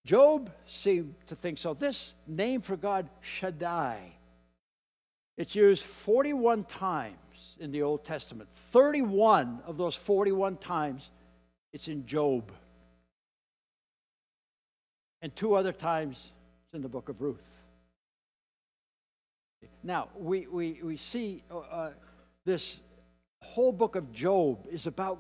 Job 0.05 0.51
seemed 0.67 1.13
to 1.27 1.35
think 1.35 1.57
so. 1.57 1.73
This 1.73 2.13
name 2.27 2.61
for 2.61 2.75
God, 2.75 3.09
Shaddai, 3.21 3.99
it's 5.37 5.55
used 5.55 5.83
41 5.83 6.63
times 6.65 7.15
in 7.59 7.71
the 7.71 7.83
Old 7.83 8.03
Testament. 8.03 8.49
31 8.71 9.59
of 9.65 9.77
those 9.77 9.95
41 9.95 10.57
times, 10.57 11.09
it's 11.71 11.87
in 11.87 12.05
Job. 12.05 12.51
And 15.21 15.35
two 15.35 15.53
other 15.53 15.71
times, 15.71 16.31
it's 16.65 16.75
in 16.75 16.81
the 16.81 16.89
book 16.89 17.09
of 17.09 17.21
Ruth. 17.21 17.45
Now, 19.83 20.09
we, 20.17 20.47
we, 20.47 20.79
we 20.83 20.97
see 20.97 21.43
uh, 21.51 21.59
uh 21.59 21.91
this 22.43 22.79
whole 23.41 23.71
book 23.71 23.95
of 23.95 24.11
Job 24.11 24.65
is 24.71 24.87
about 24.87 25.19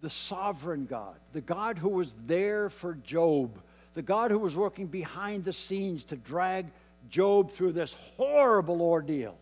the 0.00 0.08
sovereign 0.08 0.86
God, 0.86 1.16
the 1.32 1.42
God 1.42 1.76
who 1.76 1.90
was 1.90 2.14
there 2.26 2.70
for 2.70 2.94
Job 2.94 3.58
the 3.94 4.02
God 4.02 4.30
who 4.30 4.38
was 4.38 4.56
working 4.56 4.86
behind 4.86 5.44
the 5.44 5.52
scenes 5.52 6.04
to 6.06 6.16
drag 6.16 6.66
Job 7.08 7.50
through 7.50 7.72
this 7.72 7.94
horrible 8.16 8.80
ordeal. 8.80 9.36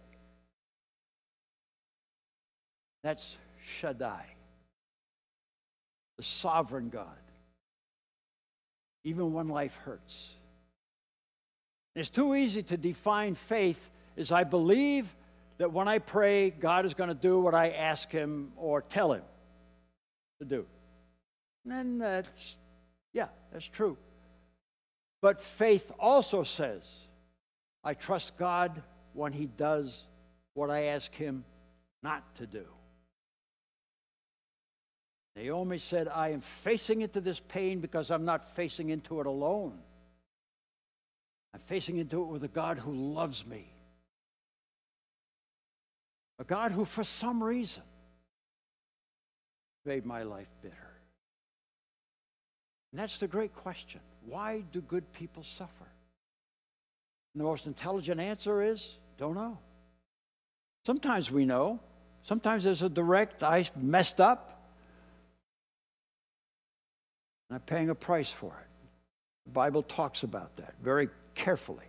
That's 3.03 3.37
Shaddai, 3.65 4.27
the 6.17 6.23
sovereign 6.23 6.89
God, 6.89 7.07
even 9.05 9.33
when 9.33 9.49
life 9.49 9.77
hurts. 9.85 10.29
It's 11.95 12.11
too 12.11 12.35
easy 12.35 12.63
to 12.65 12.77
define 12.77 13.35
faith 13.35 13.91
as 14.17 14.33
I 14.33 14.45
believe 14.45 15.15
that 15.59 15.73
when 15.73 15.89
I 15.89 15.99
pray, 15.99 16.51
God 16.51 16.87
is 16.87 16.95
going 16.95 17.09
to 17.09 17.15
do 17.15 17.41
what 17.41 17.55
I 17.55 17.71
ask 17.71 18.11
Him 18.11 18.53
or 18.57 18.83
tell 18.83 19.13
Him 19.13 19.23
to 20.41 20.47
do. 20.47 20.67
And 21.69 22.01
that's, 22.01 22.57
yeah, 23.13 23.29
that's 23.53 23.67
true. 23.67 23.97
But 25.23 25.41
faith 25.41 25.91
also 25.99 26.43
says, 26.45 26.83
I 27.85 27.95
trust 27.95 28.37
God 28.37 28.83
when 29.13 29.33
He 29.33 29.47
does 29.47 30.05
what 30.55 30.71
I 30.71 30.85
ask 30.85 31.15
Him 31.15 31.45
not 32.03 32.35
to 32.37 32.47
do. 32.47 32.65
Naomi 35.37 35.79
said, 35.79 36.09
I 36.09 36.31
am 36.31 36.41
facing 36.41 37.03
into 37.03 37.21
this 37.21 37.41
pain 37.41 37.81
because 37.81 38.11
I'm 38.11 38.25
not 38.25 38.57
facing 38.57 38.91
into 38.91 39.21
it 39.21 39.27
alone. 39.27 39.79
I'm 41.55 41.61
facing 41.61 41.99
into 41.99 42.23
it 42.23 42.27
with 42.27 42.45
a 42.45 42.49
God 42.49 42.79
who 42.79 42.93
loves 42.93 43.47
me. 43.47 43.73
A 46.39 46.45
God 46.45 46.73
who, 46.73 46.85
for 46.85 47.05
some 47.05 47.43
reason, 47.43 47.83
made 49.85 50.07
my 50.07 50.23
life 50.23 50.49
bitter. 50.63 50.90
And 52.93 53.01
that's 53.01 53.19
the 53.19 53.29
great 53.29 53.55
question. 53.55 54.01
Why 54.27 54.63
do 54.73 54.81
good 54.81 55.11
people 55.13 55.43
suffer? 55.43 55.87
And 57.35 57.41
the 57.41 57.45
most 57.45 57.67
intelligent 57.67 58.21
answer 58.21 58.63
is 58.63 58.97
don't 59.19 59.35
know. 59.35 59.59
Sometimes 60.87 61.31
we 61.31 61.45
know. 61.45 61.79
Sometimes 62.23 62.65
there's 62.65 62.83
a 62.83 62.89
direct, 62.89 63.43
I 63.43 63.69
messed 63.77 64.21
up, 64.21 64.63
and 67.49 67.57
I'm 67.57 67.63
paying 67.63 67.91
a 67.91 67.95
price 67.95 68.31
for 68.31 68.49
it. 68.49 68.89
The 69.47 69.53
Bible 69.53 69.83
talks 69.83 70.23
about 70.23 70.57
that 70.57 70.75
very 70.83 71.09
carefully. 71.35 71.85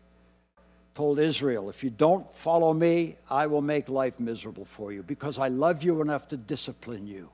Told 0.96 1.20
Israel, 1.20 1.70
if 1.70 1.84
you 1.84 1.90
don't 1.90 2.34
follow 2.36 2.74
me, 2.74 3.16
I 3.30 3.48
will 3.48 3.62
make 3.62 3.90
life 3.90 4.20
miserable 4.20 4.66
for 4.66 4.92
you 4.92 5.04
because 5.04 5.40
I 5.40 5.48
love 5.48 5.84
you 5.84 6.02
enough 6.02 6.28
to 6.30 6.38
discipline 6.38 7.08
you 7.08 7.30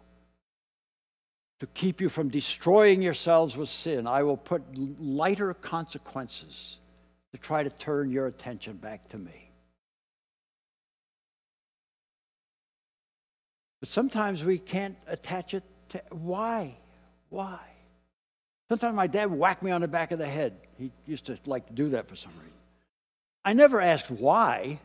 to 1.60 1.67
keep 1.67 2.00
you 2.00 2.10
from 2.10 2.30
destroying 2.30 3.02
yourselves 3.02 3.58
with 3.58 3.70
sin. 3.70 4.06
I 4.06 4.24
will 4.24 4.38
put 4.38 4.62
lighter 5.00 5.54
consequences 5.56 6.78
to 7.32 7.38
try 7.38 7.63
to 7.63 7.70
turn 7.70 8.12
your 8.12 8.28
attention 8.28 8.78
back 8.78 9.08
to 9.10 9.17
me. 9.17 9.50
But 13.80 13.89
sometimes 13.89 14.43
we 14.43 14.58
can't 14.58 14.98
attach 15.08 15.54
it 15.54 15.63
to 15.89 16.02
why? 16.12 16.76
Why? 17.30 17.60
Sometimes 18.70 18.96
my 18.96 19.08
dad 19.08 19.32
whacked 19.32 19.63
me 19.63 19.72
on 19.72 19.82
the 19.82 19.88
back 19.88 20.12
of 20.12 20.20
the 20.20 20.28
head. 20.28 20.54
He 20.78 20.91
used 21.06 21.26
to 21.26 21.38
like 21.46 21.67
to 21.67 21.74
do 21.74 21.89
that 21.89 22.08
for 22.08 22.15
some 22.15 22.32
reason. 22.34 22.52
I 23.46 23.54
never 23.54 23.80
asked 23.80 24.12
why, 24.12 24.80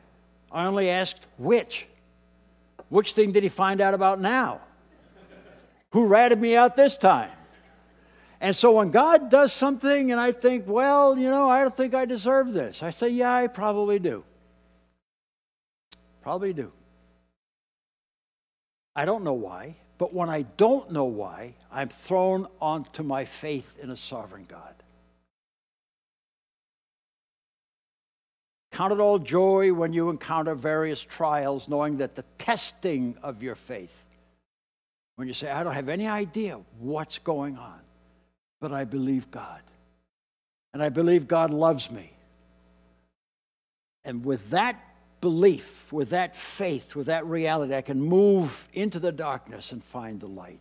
I 0.50 0.66
only 0.66 0.88
asked 0.88 1.26
which. 1.36 1.86
Which 2.90 3.14
thing 3.14 3.32
did 3.32 3.42
he 3.42 3.48
find 3.48 3.80
out 3.80 3.94
about 3.94 4.20
now? 4.20 4.60
Who 5.92 6.06
ratted 6.06 6.40
me 6.40 6.56
out 6.56 6.74
this 6.76 6.98
time. 6.98 7.30
And 8.40 8.56
so 8.56 8.72
when 8.72 8.90
God 8.90 9.30
does 9.30 9.52
something 9.52 10.10
and 10.10 10.20
I 10.20 10.32
think, 10.32 10.64
well, 10.66 11.16
you 11.16 11.30
know, 11.30 11.48
I 11.48 11.62
don't 11.62 11.76
think 11.76 11.94
I 11.94 12.06
deserve 12.06 12.52
this, 12.52 12.82
I 12.82 12.90
say, 12.90 13.10
yeah, 13.10 13.32
I 13.32 13.46
probably 13.46 13.98
do. 13.98 14.24
Probably 16.22 16.52
do. 16.52 16.72
I 18.96 19.04
don't 19.04 19.22
know 19.22 19.32
why, 19.32 19.76
but 19.98 20.12
when 20.12 20.28
I 20.28 20.42
don't 20.42 20.90
know 20.90 21.04
why, 21.04 21.54
I'm 21.70 21.88
thrown 21.88 22.48
onto 22.60 23.02
my 23.02 23.24
faith 23.24 23.78
in 23.80 23.90
a 23.90 23.96
sovereign 23.96 24.44
God. 24.48 24.74
Count 28.72 28.92
it 28.92 29.00
all 29.00 29.18
joy 29.18 29.72
when 29.72 29.92
you 29.92 30.08
encounter 30.10 30.54
various 30.54 31.00
trials, 31.00 31.68
knowing 31.68 31.98
that 31.98 32.14
the 32.14 32.24
testing 32.38 33.16
of 33.22 33.42
your 33.42 33.54
faith 33.54 34.02
when 35.22 35.28
you 35.28 35.34
say, 35.34 35.48
I 35.48 35.62
don't 35.62 35.74
have 35.74 35.88
any 35.88 36.08
idea 36.08 36.58
what's 36.80 37.18
going 37.18 37.56
on, 37.56 37.78
but 38.60 38.72
I 38.72 38.82
believe 38.82 39.30
God. 39.30 39.60
And 40.74 40.82
I 40.82 40.88
believe 40.88 41.28
God 41.28 41.54
loves 41.54 41.92
me. 41.92 42.10
And 44.04 44.24
with 44.24 44.50
that 44.50 44.82
belief, 45.20 45.92
with 45.92 46.10
that 46.10 46.34
faith, 46.34 46.96
with 46.96 47.06
that 47.06 47.24
reality, 47.24 47.72
I 47.72 47.82
can 47.82 48.00
move 48.00 48.68
into 48.72 48.98
the 48.98 49.12
darkness 49.12 49.70
and 49.70 49.84
find 49.84 50.18
the 50.18 50.26
light. 50.26 50.58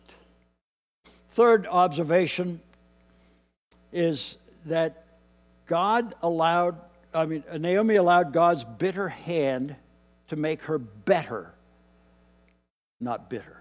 Third 1.30 1.66
observation 1.66 2.60
is 3.92 4.36
that 4.66 5.06
God 5.66 6.14
allowed, 6.22 6.76
I 7.12 7.26
mean, 7.26 7.42
Naomi 7.58 7.96
allowed 7.96 8.32
God's 8.32 8.62
bitter 8.62 9.08
hand 9.08 9.74
to 10.28 10.36
make 10.36 10.62
her 10.62 10.78
better, 10.78 11.50
not 13.00 13.28
bitter. 13.28 13.56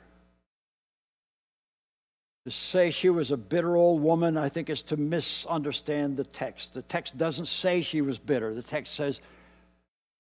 To 2.46 2.52
say 2.52 2.90
she 2.90 3.10
was 3.10 3.30
a 3.30 3.38
bitter 3.38 3.76
old 3.76 4.02
woman, 4.02 4.36
I 4.36 4.50
think, 4.50 4.70
is 4.70 4.82
to 4.84 4.98
misunderstand 4.98 6.18
the 6.18 6.24
text. 6.24 6.74
The 6.74 6.82
text 6.82 7.18
doesn't 7.18 7.46
say 7.46 7.82
she 7.82 8.02
was 8.02 8.18
bitter, 8.18 8.54
the 8.54 8.64
text 8.64 8.96
says 8.96 9.22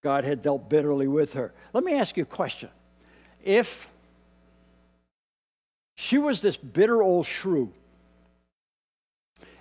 God 0.03 0.23
had 0.23 0.41
dealt 0.41 0.69
bitterly 0.69 1.07
with 1.07 1.33
her. 1.33 1.53
Let 1.73 1.83
me 1.83 1.93
ask 1.93 2.17
you 2.17 2.23
a 2.23 2.27
question. 2.27 2.69
If 3.43 3.87
she 5.95 6.17
was 6.17 6.41
this 6.41 6.57
bitter 6.57 7.01
old 7.01 7.25
shrew, 7.25 7.71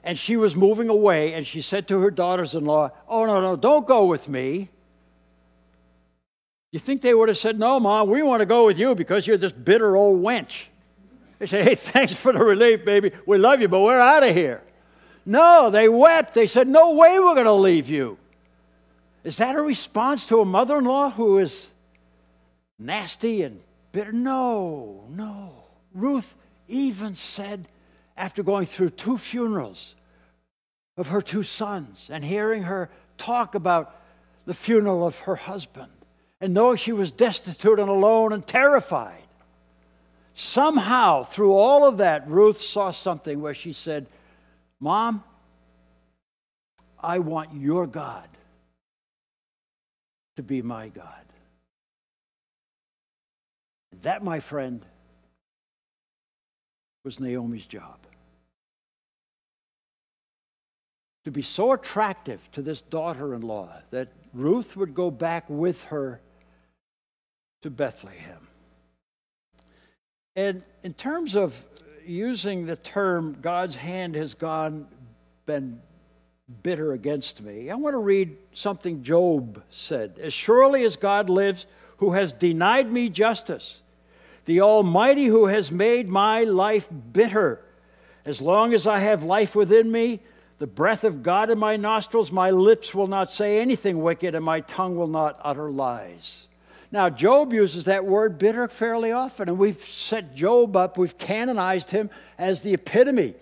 and 0.02 0.18
she 0.18 0.36
was 0.36 0.56
moving 0.56 0.88
away, 0.88 1.34
and 1.34 1.46
she 1.46 1.60
said 1.60 1.86
to 1.88 2.00
her 2.00 2.10
daughters 2.10 2.54
in 2.54 2.64
law, 2.64 2.90
Oh, 3.06 3.26
no, 3.26 3.40
no, 3.40 3.56
don't 3.56 3.86
go 3.86 4.06
with 4.06 4.28
me. 4.28 4.70
You 6.72 6.78
think 6.78 7.02
they 7.02 7.12
would 7.12 7.28
have 7.28 7.36
said, 7.36 7.58
No, 7.58 7.78
Mom, 7.80 8.08
we 8.08 8.22
want 8.22 8.40
to 8.40 8.46
go 8.46 8.64
with 8.64 8.78
you 8.78 8.94
because 8.94 9.26
you're 9.26 9.36
this 9.36 9.52
bitter 9.52 9.96
old 9.96 10.22
wench? 10.22 10.66
They 11.40 11.46
say, 11.46 11.64
Hey, 11.64 11.74
thanks 11.74 12.14
for 12.14 12.32
the 12.32 12.38
relief, 12.38 12.84
baby. 12.84 13.10
We 13.26 13.38
love 13.38 13.60
you, 13.60 13.66
but 13.66 13.80
we're 13.80 13.98
out 13.98 14.22
of 14.22 14.34
here. 14.34 14.62
No, 15.26 15.70
they 15.70 15.88
wept. 15.88 16.34
They 16.34 16.46
said, 16.46 16.68
No 16.68 16.92
way 16.92 17.18
we're 17.18 17.34
going 17.34 17.46
to 17.46 17.52
leave 17.52 17.88
you. 17.88 18.18
Is 19.24 19.38
that 19.38 19.56
a 19.56 19.62
response 19.62 20.26
to 20.28 20.40
a 20.40 20.44
mother 20.44 20.78
in 20.78 20.84
law 20.84 21.10
who 21.10 21.38
is 21.38 21.66
nasty 22.78 23.42
and 23.42 23.60
bitter? 23.90 24.12
No, 24.12 25.04
no. 25.10 25.64
Ruth 25.92 26.34
even 26.68 27.14
said, 27.14 27.66
after 28.16 28.42
going 28.42 28.66
through 28.66 28.90
two 28.90 29.16
funerals 29.16 29.94
of 30.96 31.08
her 31.08 31.22
two 31.22 31.42
sons 31.42 32.08
and 32.12 32.22
hearing 32.22 32.64
her 32.64 32.90
talk 33.16 33.54
about 33.54 33.96
the 34.44 34.54
funeral 34.54 35.06
of 35.06 35.18
her 35.20 35.36
husband, 35.36 35.90
and 36.40 36.52
knowing 36.52 36.76
she 36.76 36.92
was 36.92 37.12
destitute 37.12 37.78
and 37.78 37.88
alone 37.88 38.32
and 38.32 38.46
terrified, 38.46 39.19
somehow 40.40 41.22
through 41.22 41.52
all 41.52 41.86
of 41.86 41.98
that, 41.98 42.28
Ruth 42.28 42.60
saw 42.60 42.90
something 42.90 43.40
where 43.40 43.54
she 43.54 43.72
said, 43.72 44.06
Mom, 44.80 45.22
I 46.98 47.18
want 47.18 47.54
your 47.54 47.86
God 47.86 48.28
to 50.36 50.42
be 50.42 50.62
my 50.62 50.88
God. 50.88 51.06
That, 54.02 54.24
my 54.24 54.40
friend, 54.40 54.84
was 57.04 57.20
Naomi's 57.20 57.66
job. 57.66 57.98
To 61.24 61.30
be 61.30 61.42
so 61.42 61.72
attractive 61.72 62.40
to 62.52 62.62
this 62.62 62.80
daughter 62.80 63.34
in 63.34 63.42
law 63.42 63.68
that 63.90 64.08
Ruth 64.32 64.76
would 64.76 64.94
go 64.94 65.10
back 65.10 65.44
with 65.48 65.82
her 65.84 66.20
to 67.62 67.68
Bethlehem. 67.68 68.49
And 70.36 70.62
in 70.82 70.94
terms 70.94 71.34
of 71.34 71.54
using 72.06 72.66
the 72.66 72.76
term 72.76 73.36
God's 73.40 73.76
hand 73.76 74.14
has 74.14 74.34
gone 74.34 74.86
been 75.46 75.80
bitter 76.62 76.92
against 76.92 77.40
me, 77.42 77.70
I 77.70 77.74
want 77.74 77.94
to 77.94 77.98
read 77.98 78.36
something 78.52 79.02
Job 79.02 79.62
said. 79.70 80.18
As 80.20 80.32
surely 80.32 80.84
as 80.84 80.96
God 80.96 81.30
lives, 81.30 81.66
who 81.98 82.12
has 82.12 82.32
denied 82.32 82.90
me 82.90 83.08
justice, 83.08 83.80
the 84.46 84.62
Almighty 84.62 85.26
who 85.26 85.46
has 85.46 85.70
made 85.70 86.08
my 86.08 86.44
life 86.44 86.88
bitter. 87.12 87.60
As 88.24 88.40
long 88.40 88.72
as 88.72 88.86
I 88.86 89.00
have 89.00 89.22
life 89.22 89.54
within 89.54 89.90
me, 89.90 90.20
the 90.58 90.66
breath 90.66 91.04
of 91.04 91.22
God 91.22 91.50
in 91.50 91.58
my 91.58 91.76
nostrils, 91.76 92.32
my 92.32 92.50
lips 92.50 92.94
will 92.94 93.06
not 93.06 93.30
say 93.30 93.60
anything 93.60 94.02
wicked, 94.02 94.34
and 94.34 94.44
my 94.44 94.60
tongue 94.60 94.96
will 94.96 95.06
not 95.06 95.38
utter 95.42 95.70
lies. 95.70 96.46
Now, 96.92 97.08
Job 97.08 97.52
uses 97.52 97.84
that 97.84 98.04
word 98.04 98.38
bitter 98.38 98.66
fairly 98.66 99.12
often, 99.12 99.48
and 99.48 99.58
we've 99.58 99.84
set 99.84 100.34
Job 100.34 100.76
up, 100.76 100.98
we've 100.98 101.16
canonized 101.16 101.90
him 101.90 102.10
as 102.36 102.62
the 102.62 102.74
epitome, 102.74 103.34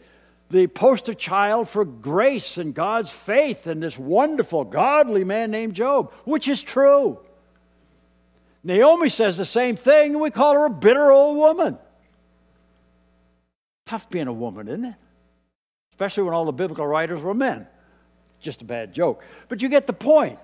the 0.51 0.67
poster 0.67 1.15
child 1.15 1.69
for 1.69 1.85
grace 1.85 2.59
and 2.59 2.75
God's 2.75 3.11
faith 3.11 3.67
and 3.67 3.83
this 3.83 3.99
wonderful, 3.99 4.65
godly 4.65 5.25
man 5.25 5.51
named 5.51 5.75
Job, 5.75 6.13
which 6.25 6.47
is 6.47 6.63
true. 6.63 7.19
Naomi 8.63 9.09
says 9.09 9.39
the 9.39 9.47
same 9.47 9.77
thing, 9.77 10.13
and 10.13 10.21
we 10.21 10.31
call 10.31 10.55
her 10.55 10.67
a 10.67 10.71
bitter 10.71 11.11
old 11.11 11.39
woman. 11.39 11.79
Tough 13.87 14.11
being 14.11 14.27
a 14.27 14.33
woman, 14.33 14.69
isn't 14.69 14.85
it? 14.85 14.95
Especially 15.93 16.25
when 16.25 16.35
all 16.35 16.45
the 16.45 16.53
biblical 16.53 16.87
writers 16.87 17.23
were 17.23 17.33
men. 17.33 17.67
Just 18.41 18.61
a 18.61 18.65
bad 18.67 18.93
joke. 18.93 19.23
But 19.49 19.63
you 19.63 19.71
get 19.71 19.87
the 19.87 19.95
point. 19.95 20.39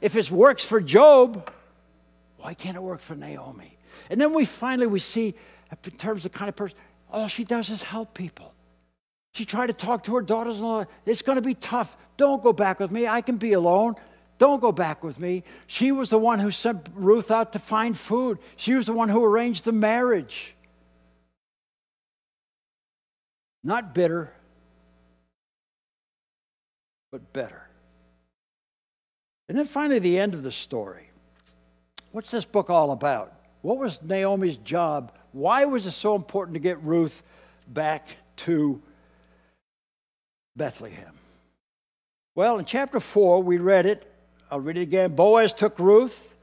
If 0.00 0.16
it 0.16 0.30
works 0.30 0.64
for 0.64 0.80
Job, 0.80 1.50
why 2.46 2.54
can't 2.54 2.76
it 2.76 2.82
work 2.82 3.00
for 3.00 3.16
Naomi? 3.16 3.76
And 4.08 4.20
then 4.20 4.32
we 4.32 4.44
finally 4.44 4.86
we 4.86 5.00
see 5.00 5.34
in 5.84 5.90
terms 5.98 6.24
of 6.24 6.30
the 6.30 6.38
kind 6.38 6.48
of 6.48 6.54
person, 6.54 6.78
all 7.10 7.26
she 7.26 7.42
does 7.42 7.70
is 7.70 7.82
help 7.82 8.14
people. 8.14 8.54
She 9.34 9.44
tried 9.44 9.66
to 9.66 9.72
talk 9.72 10.04
to 10.04 10.14
her 10.14 10.22
daughters-in-law. 10.22 10.84
It's 11.06 11.22
going 11.22 11.34
to 11.34 11.42
be 11.42 11.54
tough. 11.54 11.96
Don't 12.16 12.44
go 12.44 12.52
back 12.52 12.78
with 12.78 12.92
me. 12.92 13.08
I 13.08 13.20
can 13.20 13.36
be 13.36 13.54
alone. 13.54 13.96
Don't 14.38 14.60
go 14.60 14.70
back 14.70 15.02
with 15.02 15.18
me. 15.18 15.42
She 15.66 15.90
was 15.90 16.08
the 16.08 16.18
one 16.18 16.38
who 16.38 16.52
sent 16.52 16.86
Ruth 16.94 17.32
out 17.32 17.52
to 17.54 17.58
find 17.58 17.98
food. 17.98 18.38
She 18.54 18.74
was 18.74 18.86
the 18.86 18.92
one 18.92 19.08
who 19.08 19.24
arranged 19.24 19.64
the 19.64 19.72
marriage. 19.72 20.54
Not 23.64 23.92
bitter, 23.92 24.32
but 27.10 27.32
better. 27.32 27.68
And 29.48 29.58
then 29.58 29.64
finally, 29.64 29.98
the 29.98 30.16
end 30.16 30.32
of 30.32 30.44
the 30.44 30.52
story. 30.52 31.10
What's 32.12 32.30
this 32.30 32.44
book 32.44 32.70
all 32.70 32.92
about? 32.92 33.32
What 33.62 33.78
was 33.78 34.00
Naomi's 34.02 34.56
job? 34.58 35.12
Why 35.32 35.64
was 35.64 35.86
it 35.86 35.92
so 35.92 36.14
important 36.14 36.54
to 36.54 36.60
get 36.60 36.82
Ruth 36.82 37.22
back 37.68 38.08
to 38.38 38.80
Bethlehem? 40.54 41.14
Well, 42.34 42.58
in 42.58 42.64
chapter 42.64 43.00
4, 43.00 43.42
we 43.42 43.58
read 43.58 43.86
it. 43.86 44.10
I'll 44.50 44.60
read 44.60 44.76
it 44.76 44.82
again. 44.82 45.14
Boaz 45.14 45.52
took 45.52 45.78
Ruth, 45.78 46.34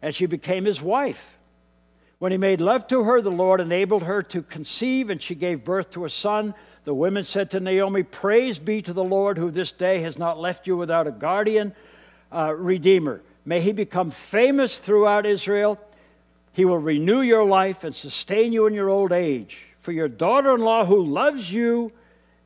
and 0.00 0.14
she 0.14 0.26
became 0.26 0.64
his 0.64 0.82
wife. 0.82 1.38
When 2.18 2.32
he 2.32 2.38
made 2.38 2.60
love 2.60 2.86
to 2.88 3.04
her, 3.04 3.20
the 3.20 3.30
Lord 3.30 3.60
enabled 3.60 4.04
her 4.04 4.22
to 4.22 4.42
conceive, 4.42 5.10
and 5.10 5.22
she 5.22 5.34
gave 5.34 5.64
birth 5.64 5.90
to 5.90 6.04
a 6.04 6.08
son. 6.08 6.54
The 6.84 6.94
women 6.94 7.24
said 7.24 7.50
to 7.50 7.60
Naomi, 7.60 8.02
Praise 8.02 8.58
be 8.58 8.82
to 8.82 8.92
the 8.92 9.04
Lord, 9.04 9.38
who 9.38 9.50
this 9.50 9.72
day 9.72 10.00
has 10.02 10.18
not 10.18 10.38
left 10.38 10.66
you 10.66 10.76
without 10.76 11.06
a 11.06 11.12
guardian, 11.12 11.74
uh, 12.30 12.54
redeemer. 12.54 13.22
May 13.44 13.60
he 13.60 13.72
become 13.72 14.10
famous 14.10 14.78
throughout 14.78 15.26
Israel. 15.26 15.80
He 16.52 16.64
will 16.64 16.78
renew 16.78 17.22
your 17.22 17.44
life 17.44 17.82
and 17.84 17.94
sustain 17.94 18.52
you 18.52 18.66
in 18.66 18.74
your 18.74 18.88
old 18.88 19.12
age. 19.12 19.64
For 19.80 19.92
your 19.92 20.08
daughter 20.08 20.54
in 20.54 20.60
law, 20.60 20.84
who 20.84 21.04
loves 21.04 21.52
you 21.52 21.92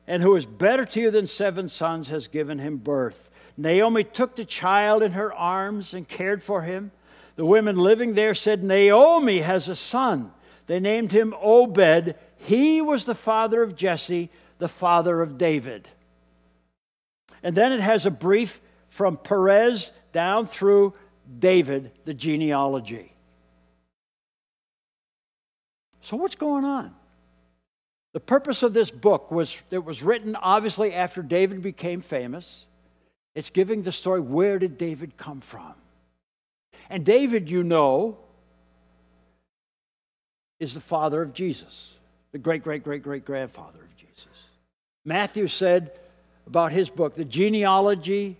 and 0.07 0.23
who 0.23 0.35
is 0.35 0.45
better 0.45 0.85
to 0.85 1.01
you 1.01 1.11
than 1.11 1.27
seven 1.27 1.67
sons, 1.67 2.07
has 2.07 2.27
given 2.27 2.57
him 2.59 2.77
birth. 2.77 3.29
Naomi 3.57 4.03
took 4.03 4.35
the 4.35 4.45
child 4.45 5.03
in 5.03 5.11
her 5.11 5.33
arms 5.33 5.93
and 5.93 6.07
cared 6.07 6.41
for 6.41 6.61
him. 6.61 6.91
The 7.35 7.45
women 7.45 7.75
living 7.75 8.13
there 8.13 8.33
said, 8.33 8.63
Naomi 8.63 9.41
has 9.41 9.67
a 9.67 9.75
son. 9.75 10.31
They 10.65 10.79
named 10.79 11.11
him 11.11 11.35
Obed. 11.39 12.15
He 12.37 12.81
was 12.81 13.05
the 13.05 13.15
father 13.15 13.61
of 13.61 13.75
Jesse, 13.75 14.29
the 14.57 14.67
father 14.67 15.21
of 15.21 15.37
David. 15.37 15.87
And 17.43 17.55
then 17.55 17.71
it 17.71 17.81
has 17.81 18.05
a 18.05 18.11
brief 18.11 18.59
from 18.89 19.17
Perez 19.17 19.91
down 20.17 20.47
through 20.47 20.95
David, 21.37 21.91
the 22.05 22.13
genealogy. 22.15 23.13
So, 26.01 26.17
what's 26.17 26.33
going 26.33 26.65
on? 26.65 26.95
The 28.13 28.19
purpose 28.19 28.63
of 28.63 28.73
this 28.73 28.89
book 28.89 29.29
was 29.29 29.55
it 29.69 29.85
was 29.85 30.01
written 30.01 30.35
obviously 30.35 30.91
after 30.95 31.21
David 31.21 31.61
became 31.61 32.01
famous. 32.01 32.65
It's 33.35 33.51
giving 33.51 33.83
the 33.83 33.91
story 33.91 34.19
where 34.19 34.57
did 34.57 34.79
David 34.79 35.17
come 35.17 35.39
from? 35.39 35.75
And 36.89 37.05
David, 37.05 37.51
you 37.51 37.63
know, 37.63 38.17
is 40.59 40.73
the 40.73 40.81
father 40.81 41.21
of 41.21 41.31
Jesus, 41.35 41.91
the 42.31 42.39
great, 42.39 42.63
great, 42.63 42.83
great, 42.83 43.03
great 43.03 43.23
grandfather 43.23 43.83
of 43.83 43.95
Jesus. 43.95 44.25
Matthew 45.05 45.47
said 45.47 45.91
about 46.47 46.71
his 46.71 46.89
book, 46.89 47.13
the 47.13 47.23
genealogy 47.23 48.37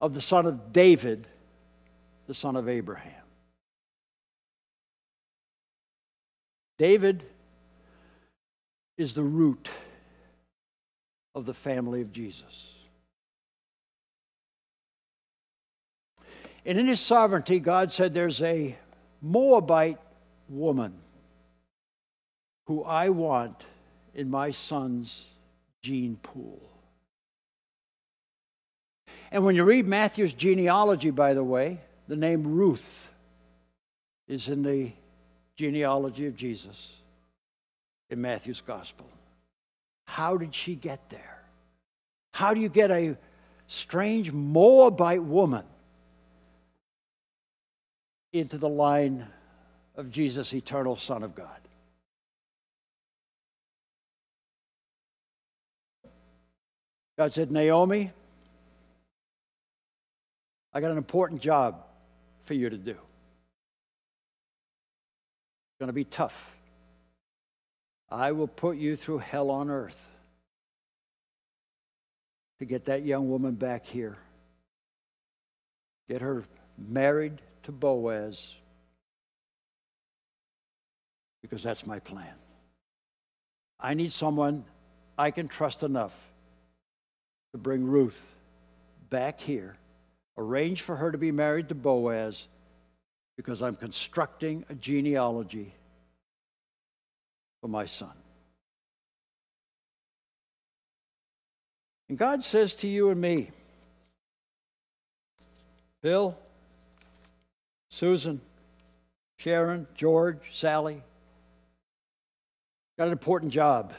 of 0.00 0.14
the 0.14 0.20
son 0.20 0.46
of 0.46 0.72
David, 0.72 1.26
the 2.26 2.34
son 2.34 2.56
of 2.56 2.68
Abraham. 2.68 3.12
David 6.78 7.24
is 8.96 9.14
the 9.14 9.22
root 9.22 9.68
of 11.34 11.44
the 11.46 11.54
family 11.54 12.00
of 12.00 12.12
Jesus. 12.12 12.74
And 16.64 16.78
in 16.78 16.86
his 16.86 17.00
sovereignty, 17.00 17.60
God 17.60 17.90
said, 17.90 18.12
There's 18.12 18.42
a 18.42 18.76
Moabite 19.22 19.98
woman 20.48 20.94
who 22.66 22.84
I 22.84 23.08
want 23.08 23.62
in 24.14 24.30
my 24.30 24.50
son's 24.50 25.24
gene 25.82 26.18
pool. 26.22 26.60
And 29.30 29.44
when 29.44 29.54
you 29.54 29.64
read 29.64 29.86
Matthew's 29.86 30.32
genealogy, 30.32 31.10
by 31.10 31.34
the 31.34 31.44
way, 31.44 31.80
the 32.06 32.16
name 32.16 32.46
Ruth 32.46 33.10
is 34.26 34.48
in 34.48 34.62
the 34.62 34.92
genealogy 35.56 36.26
of 36.26 36.36
Jesus 36.36 36.92
in 38.10 38.20
Matthew's 38.20 38.60
gospel. 38.60 39.06
How 40.06 40.36
did 40.36 40.54
she 40.54 40.74
get 40.74 41.10
there? 41.10 41.42
How 42.32 42.54
do 42.54 42.60
you 42.60 42.68
get 42.68 42.90
a 42.90 43.16
strange 43.66 44.32
Moabite 44.32 45.22
woman 45.22 45.64
into 48.32 48.56
the 48.56 48.68
line 48.68 49.26
of 49.96 50.10
Jesus, 50.10 50.54
eternal 50.54 50.96
Son 50.96 51.22
of 51.22 51.34
God? 51.34 51.48
God 57.18 57.32
said, 57.32 57.50
Naomi, 57.50 58.12
I 60.72 60.80
got 60.80 60.90
an 60.90 60.98
important 60.98 61.40
job 61.40 61.84
for 62.44 62.54
you 62.54 62.70
to 62.70 62.76
do. 62.76 62.92
It's 62.92 62.98
going 65.80 65.88
to 65.88 65.92
be 65.92 66.04
tough. 66.04 66.56
I 68.10 68.32
will 68.32 68.48
put 68.48 68.76
you 68.76 68.96
through 68.96 69.18
hell 69.18 69.50
on 69.50 69.70
earth 69.70 69.98
to 72.58 72.64
get 72.64 72.86
that 72.86 73.04
young 73.04 73.30
woman 73.30 73.54
back 73.54 73.86
here 73.86 74.18
get 76.08 76.22
her 76.22 76.44
married 76.76 77.40
to 77.64 77.72
Boaz 77.72 78.54
because 81.42 81.62
that's 81.62 81.86
my 81.86 81.98
plan. 81.98 82.32
I 83.78 83.94
need 83.94 84.12
someone 84.12 84.64
I 85.16 85.30
can 85.30 85.46
trust 85.46 85.82
enough 85.82 86.14
to 87.52 87.58
bring 87.58 87.84
Ruth 87.84 88.34
back 89.10 89.40
here, 89.40 89.76
arrange 90.38 90.82
for 90.82 90.96
her 90.96 91.10
to 91.10 91.18
be 91.18 91.32
married 91.32 91.68
to 91.68 91.74
Boaz 91.74 92.46
because 93.36 93.60
I'm 93.60 93.74
constructing 93.74 94.64
a 94.70 94.74
genealogy 94.74 95.74
for 97.60 97.68
my 97.68 97.84
son. 97.84 98.12
And 102.08 102.16
God 102.16 102.42
says 102.42 102.74
to 102.76 102.88
you 102.88 103.10
and 103.10 103.20
me, 103.20 103.50
Bill, 106.00 106.38
Susan, 107.90 108.40
Sharon, 109.38 109.86
George, 109.94 110.40
Sally, 110.52 111.02
got 112.96 113.06
an 113.06 113.12
important 113.12 113.52
job 113.52 113.92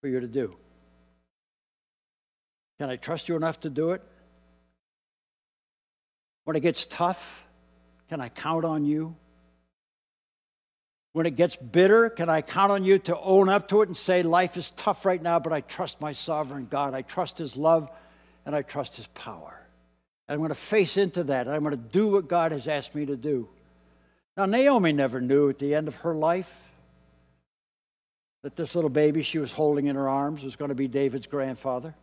for 0.00 0.08
you 0.08 0.20
to 0.20 0.28
do. 0.28 0.54
Can 2.80 2.88
I 2.88 2.96
trust 2.96 3.28
you 3.28 3.36
enough 3.36 3.60
to 3.60 3.68
do 3.68 3.90
it? 3.90 4.00
When 6.44 6.56
it 6.56 6.60
gets 6.60 6.86
tough, 6.86 7.44
can 8.08 8.22
I 8.22 8.30
count 8.30 8.64
on 8.64 8.86
you? 8.86 9.14
When 11.12 11.26
it 11.26 11.36
gets 11.36 11.56
bitter, 11.56 12.08
can 12.08 12.30
I 12.30 12.40
count 12.40 12.72
on 12.72 12.82
you 12.82 12.98
to 13.00 13.18
own 13.18 13.50
up 13.50 13.68
to 13.68 13.82
it 13.82 13.88
and 13.88 13.96
say, 13.96 14.22
Life 14.22 14.56
is 14.56 14.70
tough 14.70 15.04
right 15.04 15.20
now, 15.20 15.38
but 15.38 15.52
I 15.52 15.60
trust 15.60 16.00
my 16.00 16.12
sovereign 16.12 16.68
God. 16.70 16.94
I 16.94 17.02
trust 17.02 17.36
his 17.36 17.54
love 17.54 17.90
and 18.46 18.56
I 18.56 18.62
trust 18.62 18.96
his 18.96 19.06
power. 19.08 19.60
And 20.26 20.36
I'm 20.36 20.38
going 20.38 20.48
to 20.48 20.54
face 20.54 20.96
into 20.96 21.24
that 21.24 21.48
I'm 21.48 21.62
going 21.62 21.72
to 21.72 21.76
do 21.76 22.08
what 22.08 22.28
God 22.28 22.52
has 22.52 22.66
asked 22.66 22.94
me 22.94 23.04
to 23.04 23.16
do. 23.16 23.46
Now, 24.38 24.46
Naomi 24.46 24.92
never 24.92 25.20
knew 25.20 25.50
at 25.50 25.58
the 25.58 25.74
end 25.74 25.86
of 25.86 25.96
her 25.96 26.14
life 26.14 26.50
that 28.42 28.56
this 28.56 28.74
little 28.74 28.88
baby 28.88 29.20
she 29.20 29.38
was 29.38 29.52
holding 29.52 29.88
in 29.88 29.96
her 29.96 30.08
arms 30.08 30.42
was 30.42 30.56
going 30.56 30.70
to 30.70 30.74
be 30.74 30.88
David's 30.88 31.26
grandfather. 31.26 31.94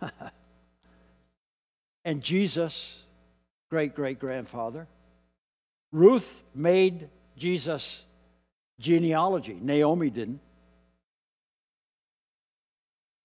and 2.04 2.22
Jesus, 2.22 3.02
great 3.70 3.94
great 3.94 4.18
grandfather. 4.18 4.86
Ruth 5.92 6.44
made 6.54 7.08
Jesus' 7.36 8.04
genealogy. 8.78 9.58
Naomi 9.60 10.10
didn't. 10.10 10.40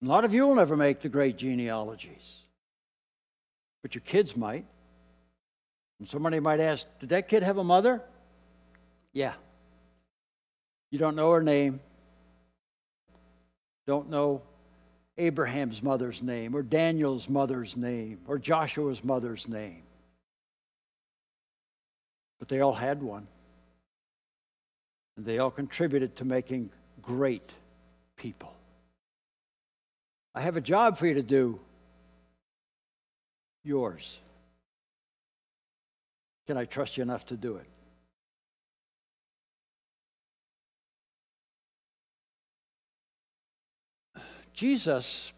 A 0.02 0.06
lot 0.06 0.24
of 0.24 0.34
you 0.34 0.46
will 0.46 0.54
never 0.54 0.76
make 0.76 1.00
the 1.00 1.08
great 1.08 1.38
genealogies, 1.38 2.36
but 3.82 3.94
your 3.94 4.02
kids 4.02 4.36
might. 4.36 4.66
And 5.98 6.08
somebody 6.08 6.40
might 6.40 6.60
ask, 6.60 6.86
Did 7.00 7.10
that 7.10 7.28
kid 7.28 7.42
have 7.42 7.56
a 7.56 7.64
mother? 7.64 8.02
Yeah. 9.12 9.32
You 10.90 10.98
don't 10.98 11.16
know 11.16 11.30
her 11.32 11.42
name, 11.42 11.80
don't 13.86 14.10
know 14.10 14.42
Abraham's 15.16 15.82
mother's 15.82 16.22
name, 16.22 16.54
or 16.54 16.62
Daniel's 16.62 17.28
mother's 17.28 17.76
name, 17.76 18.18
or 18.26 18.38
Joshua's 18.38 19.04
mother's 19.04 19.46
name. 19.46 19.82
But 22.38 22.48
they 22.48 22.60
all 22.60 22.74
had 22.74 23.02
one. 23.02 23.26
And 25.16 25.24
they 25.24 25.38
all 25.38 25.50
contributed 25.50 26.16
to 26.16 26.24
making 26.24 26.70
great 27.00 27.48
people. 28.16 28.52
I 30.34 30.40
have 30.40 30.56
a 30.56 30.60
job 30.60 30.98
for 30.98 31.06
you 31.06 31.14
to 31.14 31.22
do. 31.22 31.60
Yours. 33.62 34.18
Can 36.46 36.56
I 36.56 36.64
trust 36.64 36.96
you 36.96 37.02
enough 37.02 37.24
to 37.26 37.36
do 37.36 37.56
it? 37.56 37.66
Jesus 44.54 45.32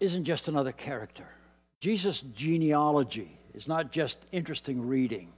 isn't 0.00 0.24
just 0.24 0.48
another 0.48 0.72
character. 0.72 1.26
Jesus' 1.80 2.22
genealogy 2.34 3.30
is 3.54 3.68
not 3.68 3.92
just 3.92 4.18
interesting 4.32 4.88
reading. 4.88 5.28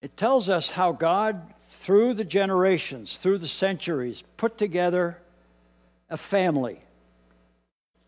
It 0.00 0.16
tells 0.16 0.48
us 0.48 0.70
how 0.70 0.92
God, 0.92 1.52
through 1.68 2.14
the 2.14 2.24
generations, 2.24 3.18
through 3.18 3.38
the 3.38 3.48
centuries, 3.48 4.22
put 4.36 4.56
together 4.56 5.18
a 6.08 6.16
family 6.16 6.80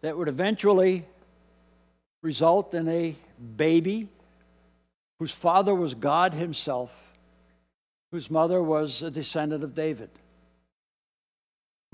that 0.01 0.17
would 0.17 0.29
eventually 0.29 1.05
result 2.23 2.75
in 2.75 2.89
a 2.89 3.17
baby 3.57 4.09
whose 5.19 5.33
father 5.33 5.75
was 5.75 5.95
God 5.95 6.35
Himself, 6.35 6.93
whose 8.13 8.31
mother 8.31 8.63
was 8.63 9.03
a 9.03 9.11
descendant 9.11 9.65
of 9.65 9.75
David, 9.75 10.11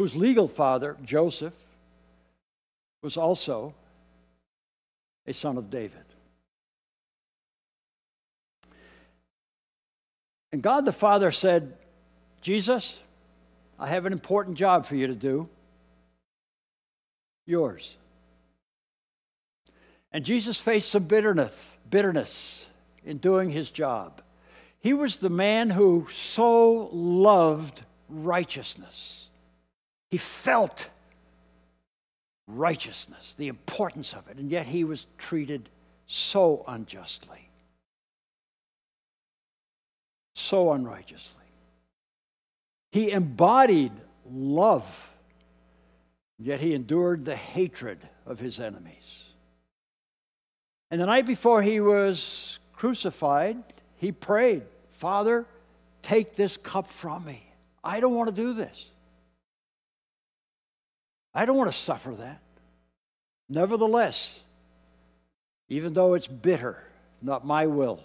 whose 0.01 0.17
legal 0.17 0.49
father, 0.49 0.97
Joseph, 1.05 1.53
was 3.03 3.19
also 3.19 3.75
a 5.27 5.35
son 5.35 5.59
of 5.59 5.69
David. 5.69 6.07
And 10.53 10.63
God 10.63 10.87
the 10.87 10.93
Father 10.93 11.31
said, 11.31 11.75
Jesus, 12.41 12.99
I 13.79 13.89
have 13.89 14.07
an 14.07 14.15
important 14.15 14.57
job 14.57 14.87
for 14.87 14.97
you 14.97 15.07
to 15.07 15.15
do. 15.15 15.51
Yours. 17.45 17.95
And 20.13 20.25
Jesus 20.25 20.59
faced 20.59 20.89
some 20.89 21.05
bitterness, 21.05 21.71
bitterness 21.91 22.67
in 23.05 23.19
doing 23.19 23.51
his 23.51 23.69
job. 23.69 24.23
He 24.79 24.95
was 24.95 25.19
the 25.19 25.29
man 25.29 25.69
who 25.69 26.07
so 26.11 26.89
loved 26.91 27.83
righteousness. 28.09 29.27
He 30.11 30.19
felt 30.19 30.89
righteousness, 32.47 33.35
the 33.39 33.49
importance 33.49 34.13
of 34.13 34.29
it, 34.29 34.39
and 34.39 34.51
yet 34.51 34.67
he 34.67 34.85
was 34.85 35.07
treated 35.19 35.69
so 36.07 36.65
unjustly 36.67 37.51
so 40.41 40.73
unrighteously. 40.73 41.37
He 42.93 43.13
embodied 43.13 43.93
love, 44.33 44.87
yet 46.39 46.61
he 46.61 46.75
endured 46.75 47.25
the 47.25 47.37
hatred 47.37 47.99
of 48.27 48.41
his 48.41 48.59
enemies. 48.59 49.25
And 50.91 51.01
the 51.01 51.07
night 51.07 51.27
before 51.27 51.63
he 51.63 51.81
was 51.81 52.59
crucified, 52.73 53.59
he 53.97 54.11
prayed, 54.11 54.63
Father, 54.91 55.47
take 56.03 56.35
this 56.35 56.57
cup 56.57 56.89
from 56.89 57.25
me. 57.25 57.45
I 57.85 58.01
don't 58.01 58.15
want 58.15 58.35
to 58.35 58.43
do 58.43 58.53
this. 58.53 58.87
I 61.35 61.45
don't 61.45 61.57
want 61.57 61.71
to 61.71 61.79
suffer 61.79 62.13
that. 62.13 62.41
Nevertheless, 63.49 64.41
even 65.69 65.93
though 65.93 66.15
it's 66.15 66.27
bitter, 66.27 66.83
not 67.23 67.47
my 67.47 67.67
will, 67.67 68.01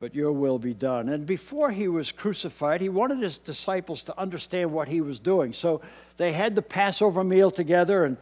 but 0.00 0.14
your 0.14 0.32
will 0.32 0.58
be 0.58 0.74
done. 0.74 1.08
And 1.08 1.26
before 1.26 1.70
he 1.70 1.88
was 1.88 2.12
crucified, 2.12 2.80
he 2.80 2.88
wanted 2.88 3.18
his 3.18 3.38
disciples 3.38 4.04
to 4.04 4.18
understand 4.18 4.72
what 4.72 4.88
he 4.88 5.00
was 5.00 5.18
doing. 5.18 5.52
So 5.52 5.80
they 6.16 6.32
had 6.32 6.54
the 6.54 6.62
Passover 6.62 7.24
meal 7.24 7.50
together, 7.50 8.04
and, 8.04 8.16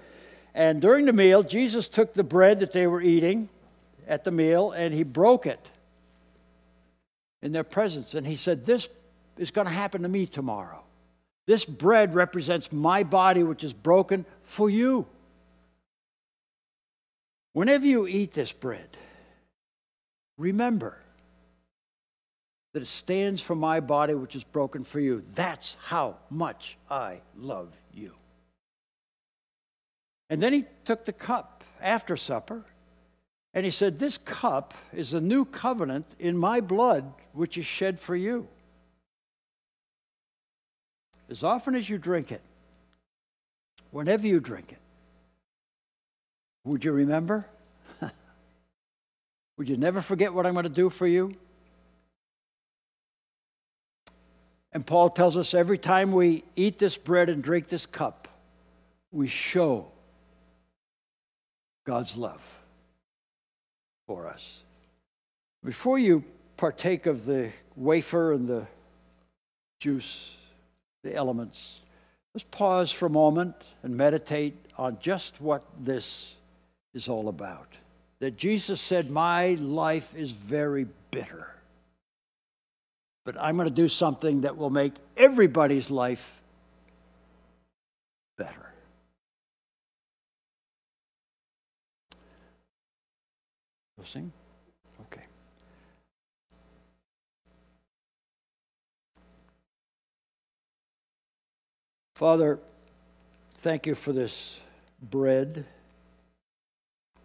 and 0.54 0.80
during 0.80 1.04
the 1.04 1.12
meal, 1.12 1.42
Jesus 1.42 1.88
took 1.88 2.14
the 2.14 2.24
bread 2.24 2.60
that 2.60 2.72
they 2.72 2.86
were 2.86 3.02
eating 3.02 3.48
at 4.06 4.24
the 4.24 4.30
meal 4.30 4.72
and 4.72 4.92
he 4.92 5.02
broke 5.02 5.46
it 5.46 5.60
in 7.42 7.52
their 7.52 7.64
presence. 7.64 8.14
And 8.14 8.26
he 8.26 8.36
said, 8.36 8.64
This 8.66 8.88
is 9.36 9.50
going 9.50 9.66
to 9.66 9.72
happen 9.72 10.02
to 10.02 10.08
me 10.08 10.26
tomorrow. 10.26 10.82
This 11.46 11.64
bread 11.64 12.14
represents 12.14 12.72
my 12.72 13.02
body, 13.02 13.42
which 13.42 13.64
is 13.64 13.72
broken 13.72 14.24
for 14.44 14.70
you. 14.70 15.06
Whenever 17.52 17.86
you 17.86 18.06
eat 18.06 18.32
this 18.32 18.50
bread, 18.50 18.96
remember 20.38 20.96
that 22.72 22.82
it 22.82 22.86
stands 22.86 23.40
for 23.40 23.54
my 23.54 23.80
body, 23.80 24.14
which 24.14 24.34
is 24.34 24.42
broken 24.42 24.82
for 24.82 24.98
you. 24.98 25.22
That's 25.34 25.76
how 25.84 26.16
much 26.30 26.76
I 26.90 27.20
love 27.36 27.72
you. 27.92 28.14
And 30.28 30.42
then 30.42 30.52
he 30.52 30.64
took 30.84 31.04
the 31.04 31.12
cup 31.12 31.62
after 31.80 32.16
supper 32.16 32.64
and 33.52 33.64
he 33.64 33.70
said, 33.70 33.98
This 33.98 34.18
cup 34.18 34.74
is 34.92 35.14
a 35.14 35.20
new 35.20 35.44
covenant 35.44 36.06
in 36.18 36.36
my 36.36 36.60
blood, 36.60 37.12
which 37.32 37.56
is 37.56 37.66
shed 37.66 38.00
for 38.00 38.16
you. 38.16 38.48
As 41.30 41.42
often 41.42 41.74
as 41.74 41.88
you 41.88 41.98
drink 41.98 42.32
it, 42.32 42.42
whenever 43.90 44.26
you 44.26 44.40
drink 44.40 44.72
it, 44.72 44.78
would 46.64 46.84
you 46.84 46.92
remember? 46.92 47.46
would 49.56 49.68
you 49.68 49.76
never 49.76 50.02
forget 50.02 50.32
what 50.32 50.46
I'm 50.46 50.52
going 50.52 50.64
to 50.64 50.68
do 50.68 50.90
for 50.90 51.06
you? 51.06 51.34
And 54.72 54.84
Paul 54.84 55.08
tells 55.10 55.36
us 55.36 55.54
every 55.54 55.78
time 55.78 56.12
we 56.12 56.42
eat 56.56 56.78
this 56.78 56.96
bread 56.96 57.28
and 57.28 57.42
drink 57.42 57.68
this 57.68 57.86
cup, 57.86 58.26
we 59.12 59.28
show 59.28 59.86
God's 61.86 62.16
love 62.16 62.42
for 64.06 64.26
us. 64.26 64.58
Before 65.64 65.98
you 65.98 66.24
partake 66.56 67.06
of 67.06 67.24
the 67.24 67.50
wafer 67.76 68.32
and 68.32 68.48
the 68.48 68.66
juice, 69.80 70.34
the 71.04 71.14
elements, 71.14 71.80
let's 72.34 72.44
pause 72.50 72.90
for 72.90 73.06
a 73.06 73.10
moment 73.10 73.54
and 73.84 73.96
meditate 73.96 74.56
on 74.76 74.98
just 74.98 75.40
what 75.40 75.62
this 75.84 76.34
is 76.94 77.08
all 77.08 77.28
about. 77.28 77.68
That 78.18 78.36
Jesus 78.36 78.80
said, 78.80 79.10
My 79.10 79.54
life 79.54 80.12
is 80.16 80.30
very 80.30 80.86
bitter. 81.12 81.48
But 83.24 83.36
I'm 83.38 83.56
going 83.56 83.68
to 83.68 83.74
do 83.74 83.88
something 83.88 84.42
that 84.42 84.56
will 84.56 84.70
make 84.70 84.94
everybody's 85.16 85.90
life 85.90 86.40
better. 88.36 88.72
We'll 93.96 94.06
sing? 94.06 94.32
Father, 102.14 102.60
thank 103.58 103.86
you 103.86 103.96
for 103.96 104.12
this 104.12 104.60
bread, 105.02 105.64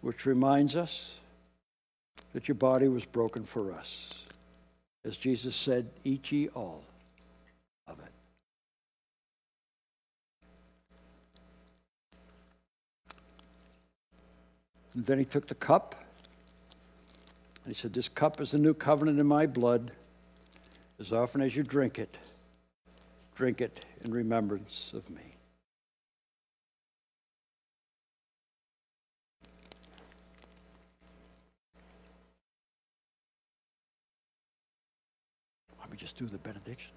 which 0.00 0.26
reminds 0.26 0.74
us 0.74 1.14
that 2.32 2.48
your 2.48 2.56
body 2.56 2.88
was 2.88 3.04
broken 3.04 3.44
for 3.44 3.72
us. 3.72 4.08
As 5.04 5.16
Jesus 5.16 5.54
said, 5.54 5.88
Eat 6.02 6.32
ye 6.32 6.48
all 6.48 6.82
of 7.86 8.00
it. 8.00 8.12
And 14.94 15.06
then 15.06 15.18
he 15.18 15.24
took 15.24 15.46
the 15.46 15.54
cup 15.54 16.04
and 17.64 17.72
he 17.74 17.80
said, 17.80 17.92
This 17.92 18.08
cup 18.08 18.40
is 18.40 18.50
the 18.50 18.58
new 18.58 18.74
covenant 18.74 19.20
in 19.20 19.26
my 19.26 19.46
blood. 19.46 19.92
As 20.98 21.12
often 21.12 21.40
as 21.40 21.54
you 21.54 21.62
drink 21.62 21.98
it, 21.98 22.18
drink 23.40 23.62
it 23.62 23.86
in 24.04 24.12
remembrance 24.12 24.90
of 24.92 25.08
me. 25.08 25.22
Don't 35.78 35.90
we 35.90 35.96
just 35.96 36.18
do 36.18 36.26
the 36.26 36.36
benediction? 36.36 36.92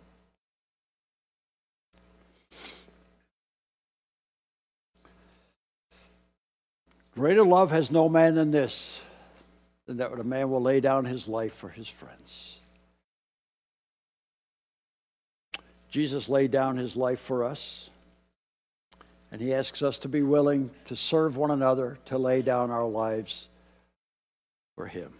Greater 7.15 7.45
love 7.45 7.71
has 7.71 7.89
no 7.89 8.09
man 8.09 8.35
than 8.35 8.51
this 8.51 8.99
than 9.85 9.95
that 9.95 10.11
a 10.11 10.23
man 10.25 10.51
will 10.51 10.61
lay 10.61 10.81
down 10.81 11.05
his 11.05 11.29
life 11.29 11.53
for 11.53 11.69
his 11.69 11.87
friends. 11.87 12.57
Jesus 15.93 16.27
laid 16.27 16.49
down 16.49 16.75
his 16.75 16.95
life 16.95 17.19
for 17.19 17.43
us, 17.43 17.91
and 19.31 19.39
he 19.39 19.53
asks 19.53 19.83
us 19.83 19.99
to 19.99 20.09
be 20.09 20.23
willing 20.23 20.71
to 20.85 20.95
serve 20.95 21.37
one 21.37 21.51
another, 21.51 21.99
to 22.05 22.17
lay 22.17 22.41
down 22.41 22.71
our 22.71 22.87
lives 22.87 23.47
for 24.75 24.87
him. 24.87 25.13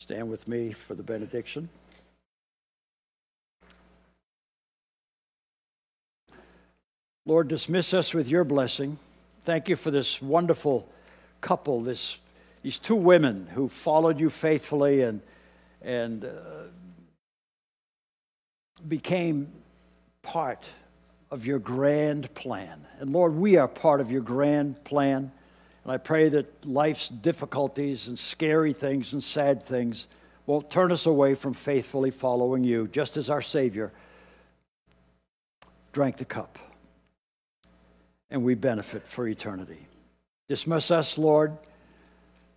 Stand 0.00 0.28
with 0.28 0.48
me 0.48 0.72
for 0.72 0.96
the 0.96 1.04
benediction. 1.04 1.68
Lord, 7.24 7.46
dismiss 7.46 7.94
us 7.94 8.12
with 8.12 8.26
your 8.26 8.42
blessing. 8.42 8.98
Thank 9.44 9.68
you 9.68 9.76
for 9.76 9.92
this 9.92 10.20
wonderful 10.20 10.88
couple, 11.40 11.82
this 11.82 12.18
these 12.62 12.80
two 12.80 12.96
women 12.96 13.46
who 13.54 13.68
followed 13.68 14.18
you 14.18 14.28
faithfully 14.28 15.02
and, 15.02 15.20
and 15.82 16.24
uh, 16.24 16.28
became 18.88 19.50
part 20.22 20.66
of 21.30 21.46
your 21.46 21.58
grand 21.58 22.32
plan. 22.34 22.86
And 22.98 23.10
Lord, 23.10 23.34
we 23.34 23.56
are 23.56 23.68
part 23.68 24.00
of 24.00 24.10
your 24.10 24.20
grand 24.20 24.82
plan. 24.84 25.32
And 25.84 25.92
I 25.92 25.96
pray 25.96 26.28
that 26.30 26.66
life's 26.66 27.08
difficulties 27.08 28.08
and 28.08 28.18
scary 28.18 28.72
things 28.72 29.12
and 29.12 29.22
sad 29.22 29.62
things 29.62 30.06
won't 30.46 30.70
turn 30.70 30.92
us 30.92 31.06
away 31.06 31.34
from 31.34 31.54
faithfully 31.54 32.10
following 32.10 32.64
you, 32.64 32.88
just 32.88 33.16
as 33.16 33.30
our 33.30 33.42
Savior 33.42 33.92
drank 35.92 36.16
the 36.16 36.24
cup. 36.24 36.58
And 38.30 38.44
we 38.44 38.54
benefit 38.54 39.06
for 39.06 39.26
eternity. 39.26 39.86
Dismiss 40.48 40.90
us, 40.90 41.18
Lord 41.18 41.56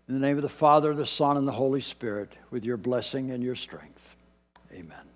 in 0.08 0.14
the 0.14 0.20
name 0.20 0.38
of 0.38 0.44
the 0.44 0.50
Father, 0.50 0.94
the 0.94 1.06
Son, 1.06 1.38
and 1.38 1.48
the 1.48 1.52
Holy 1.52 1.82
Spirit, 1.82 2.32
with 2.52 2.64
your 2.64 2.78
blessing 2.78 3.32
and 3.32 3.44
your 3.44 3.56
strength. 3.56 4.16
Amen. 4.72 5.15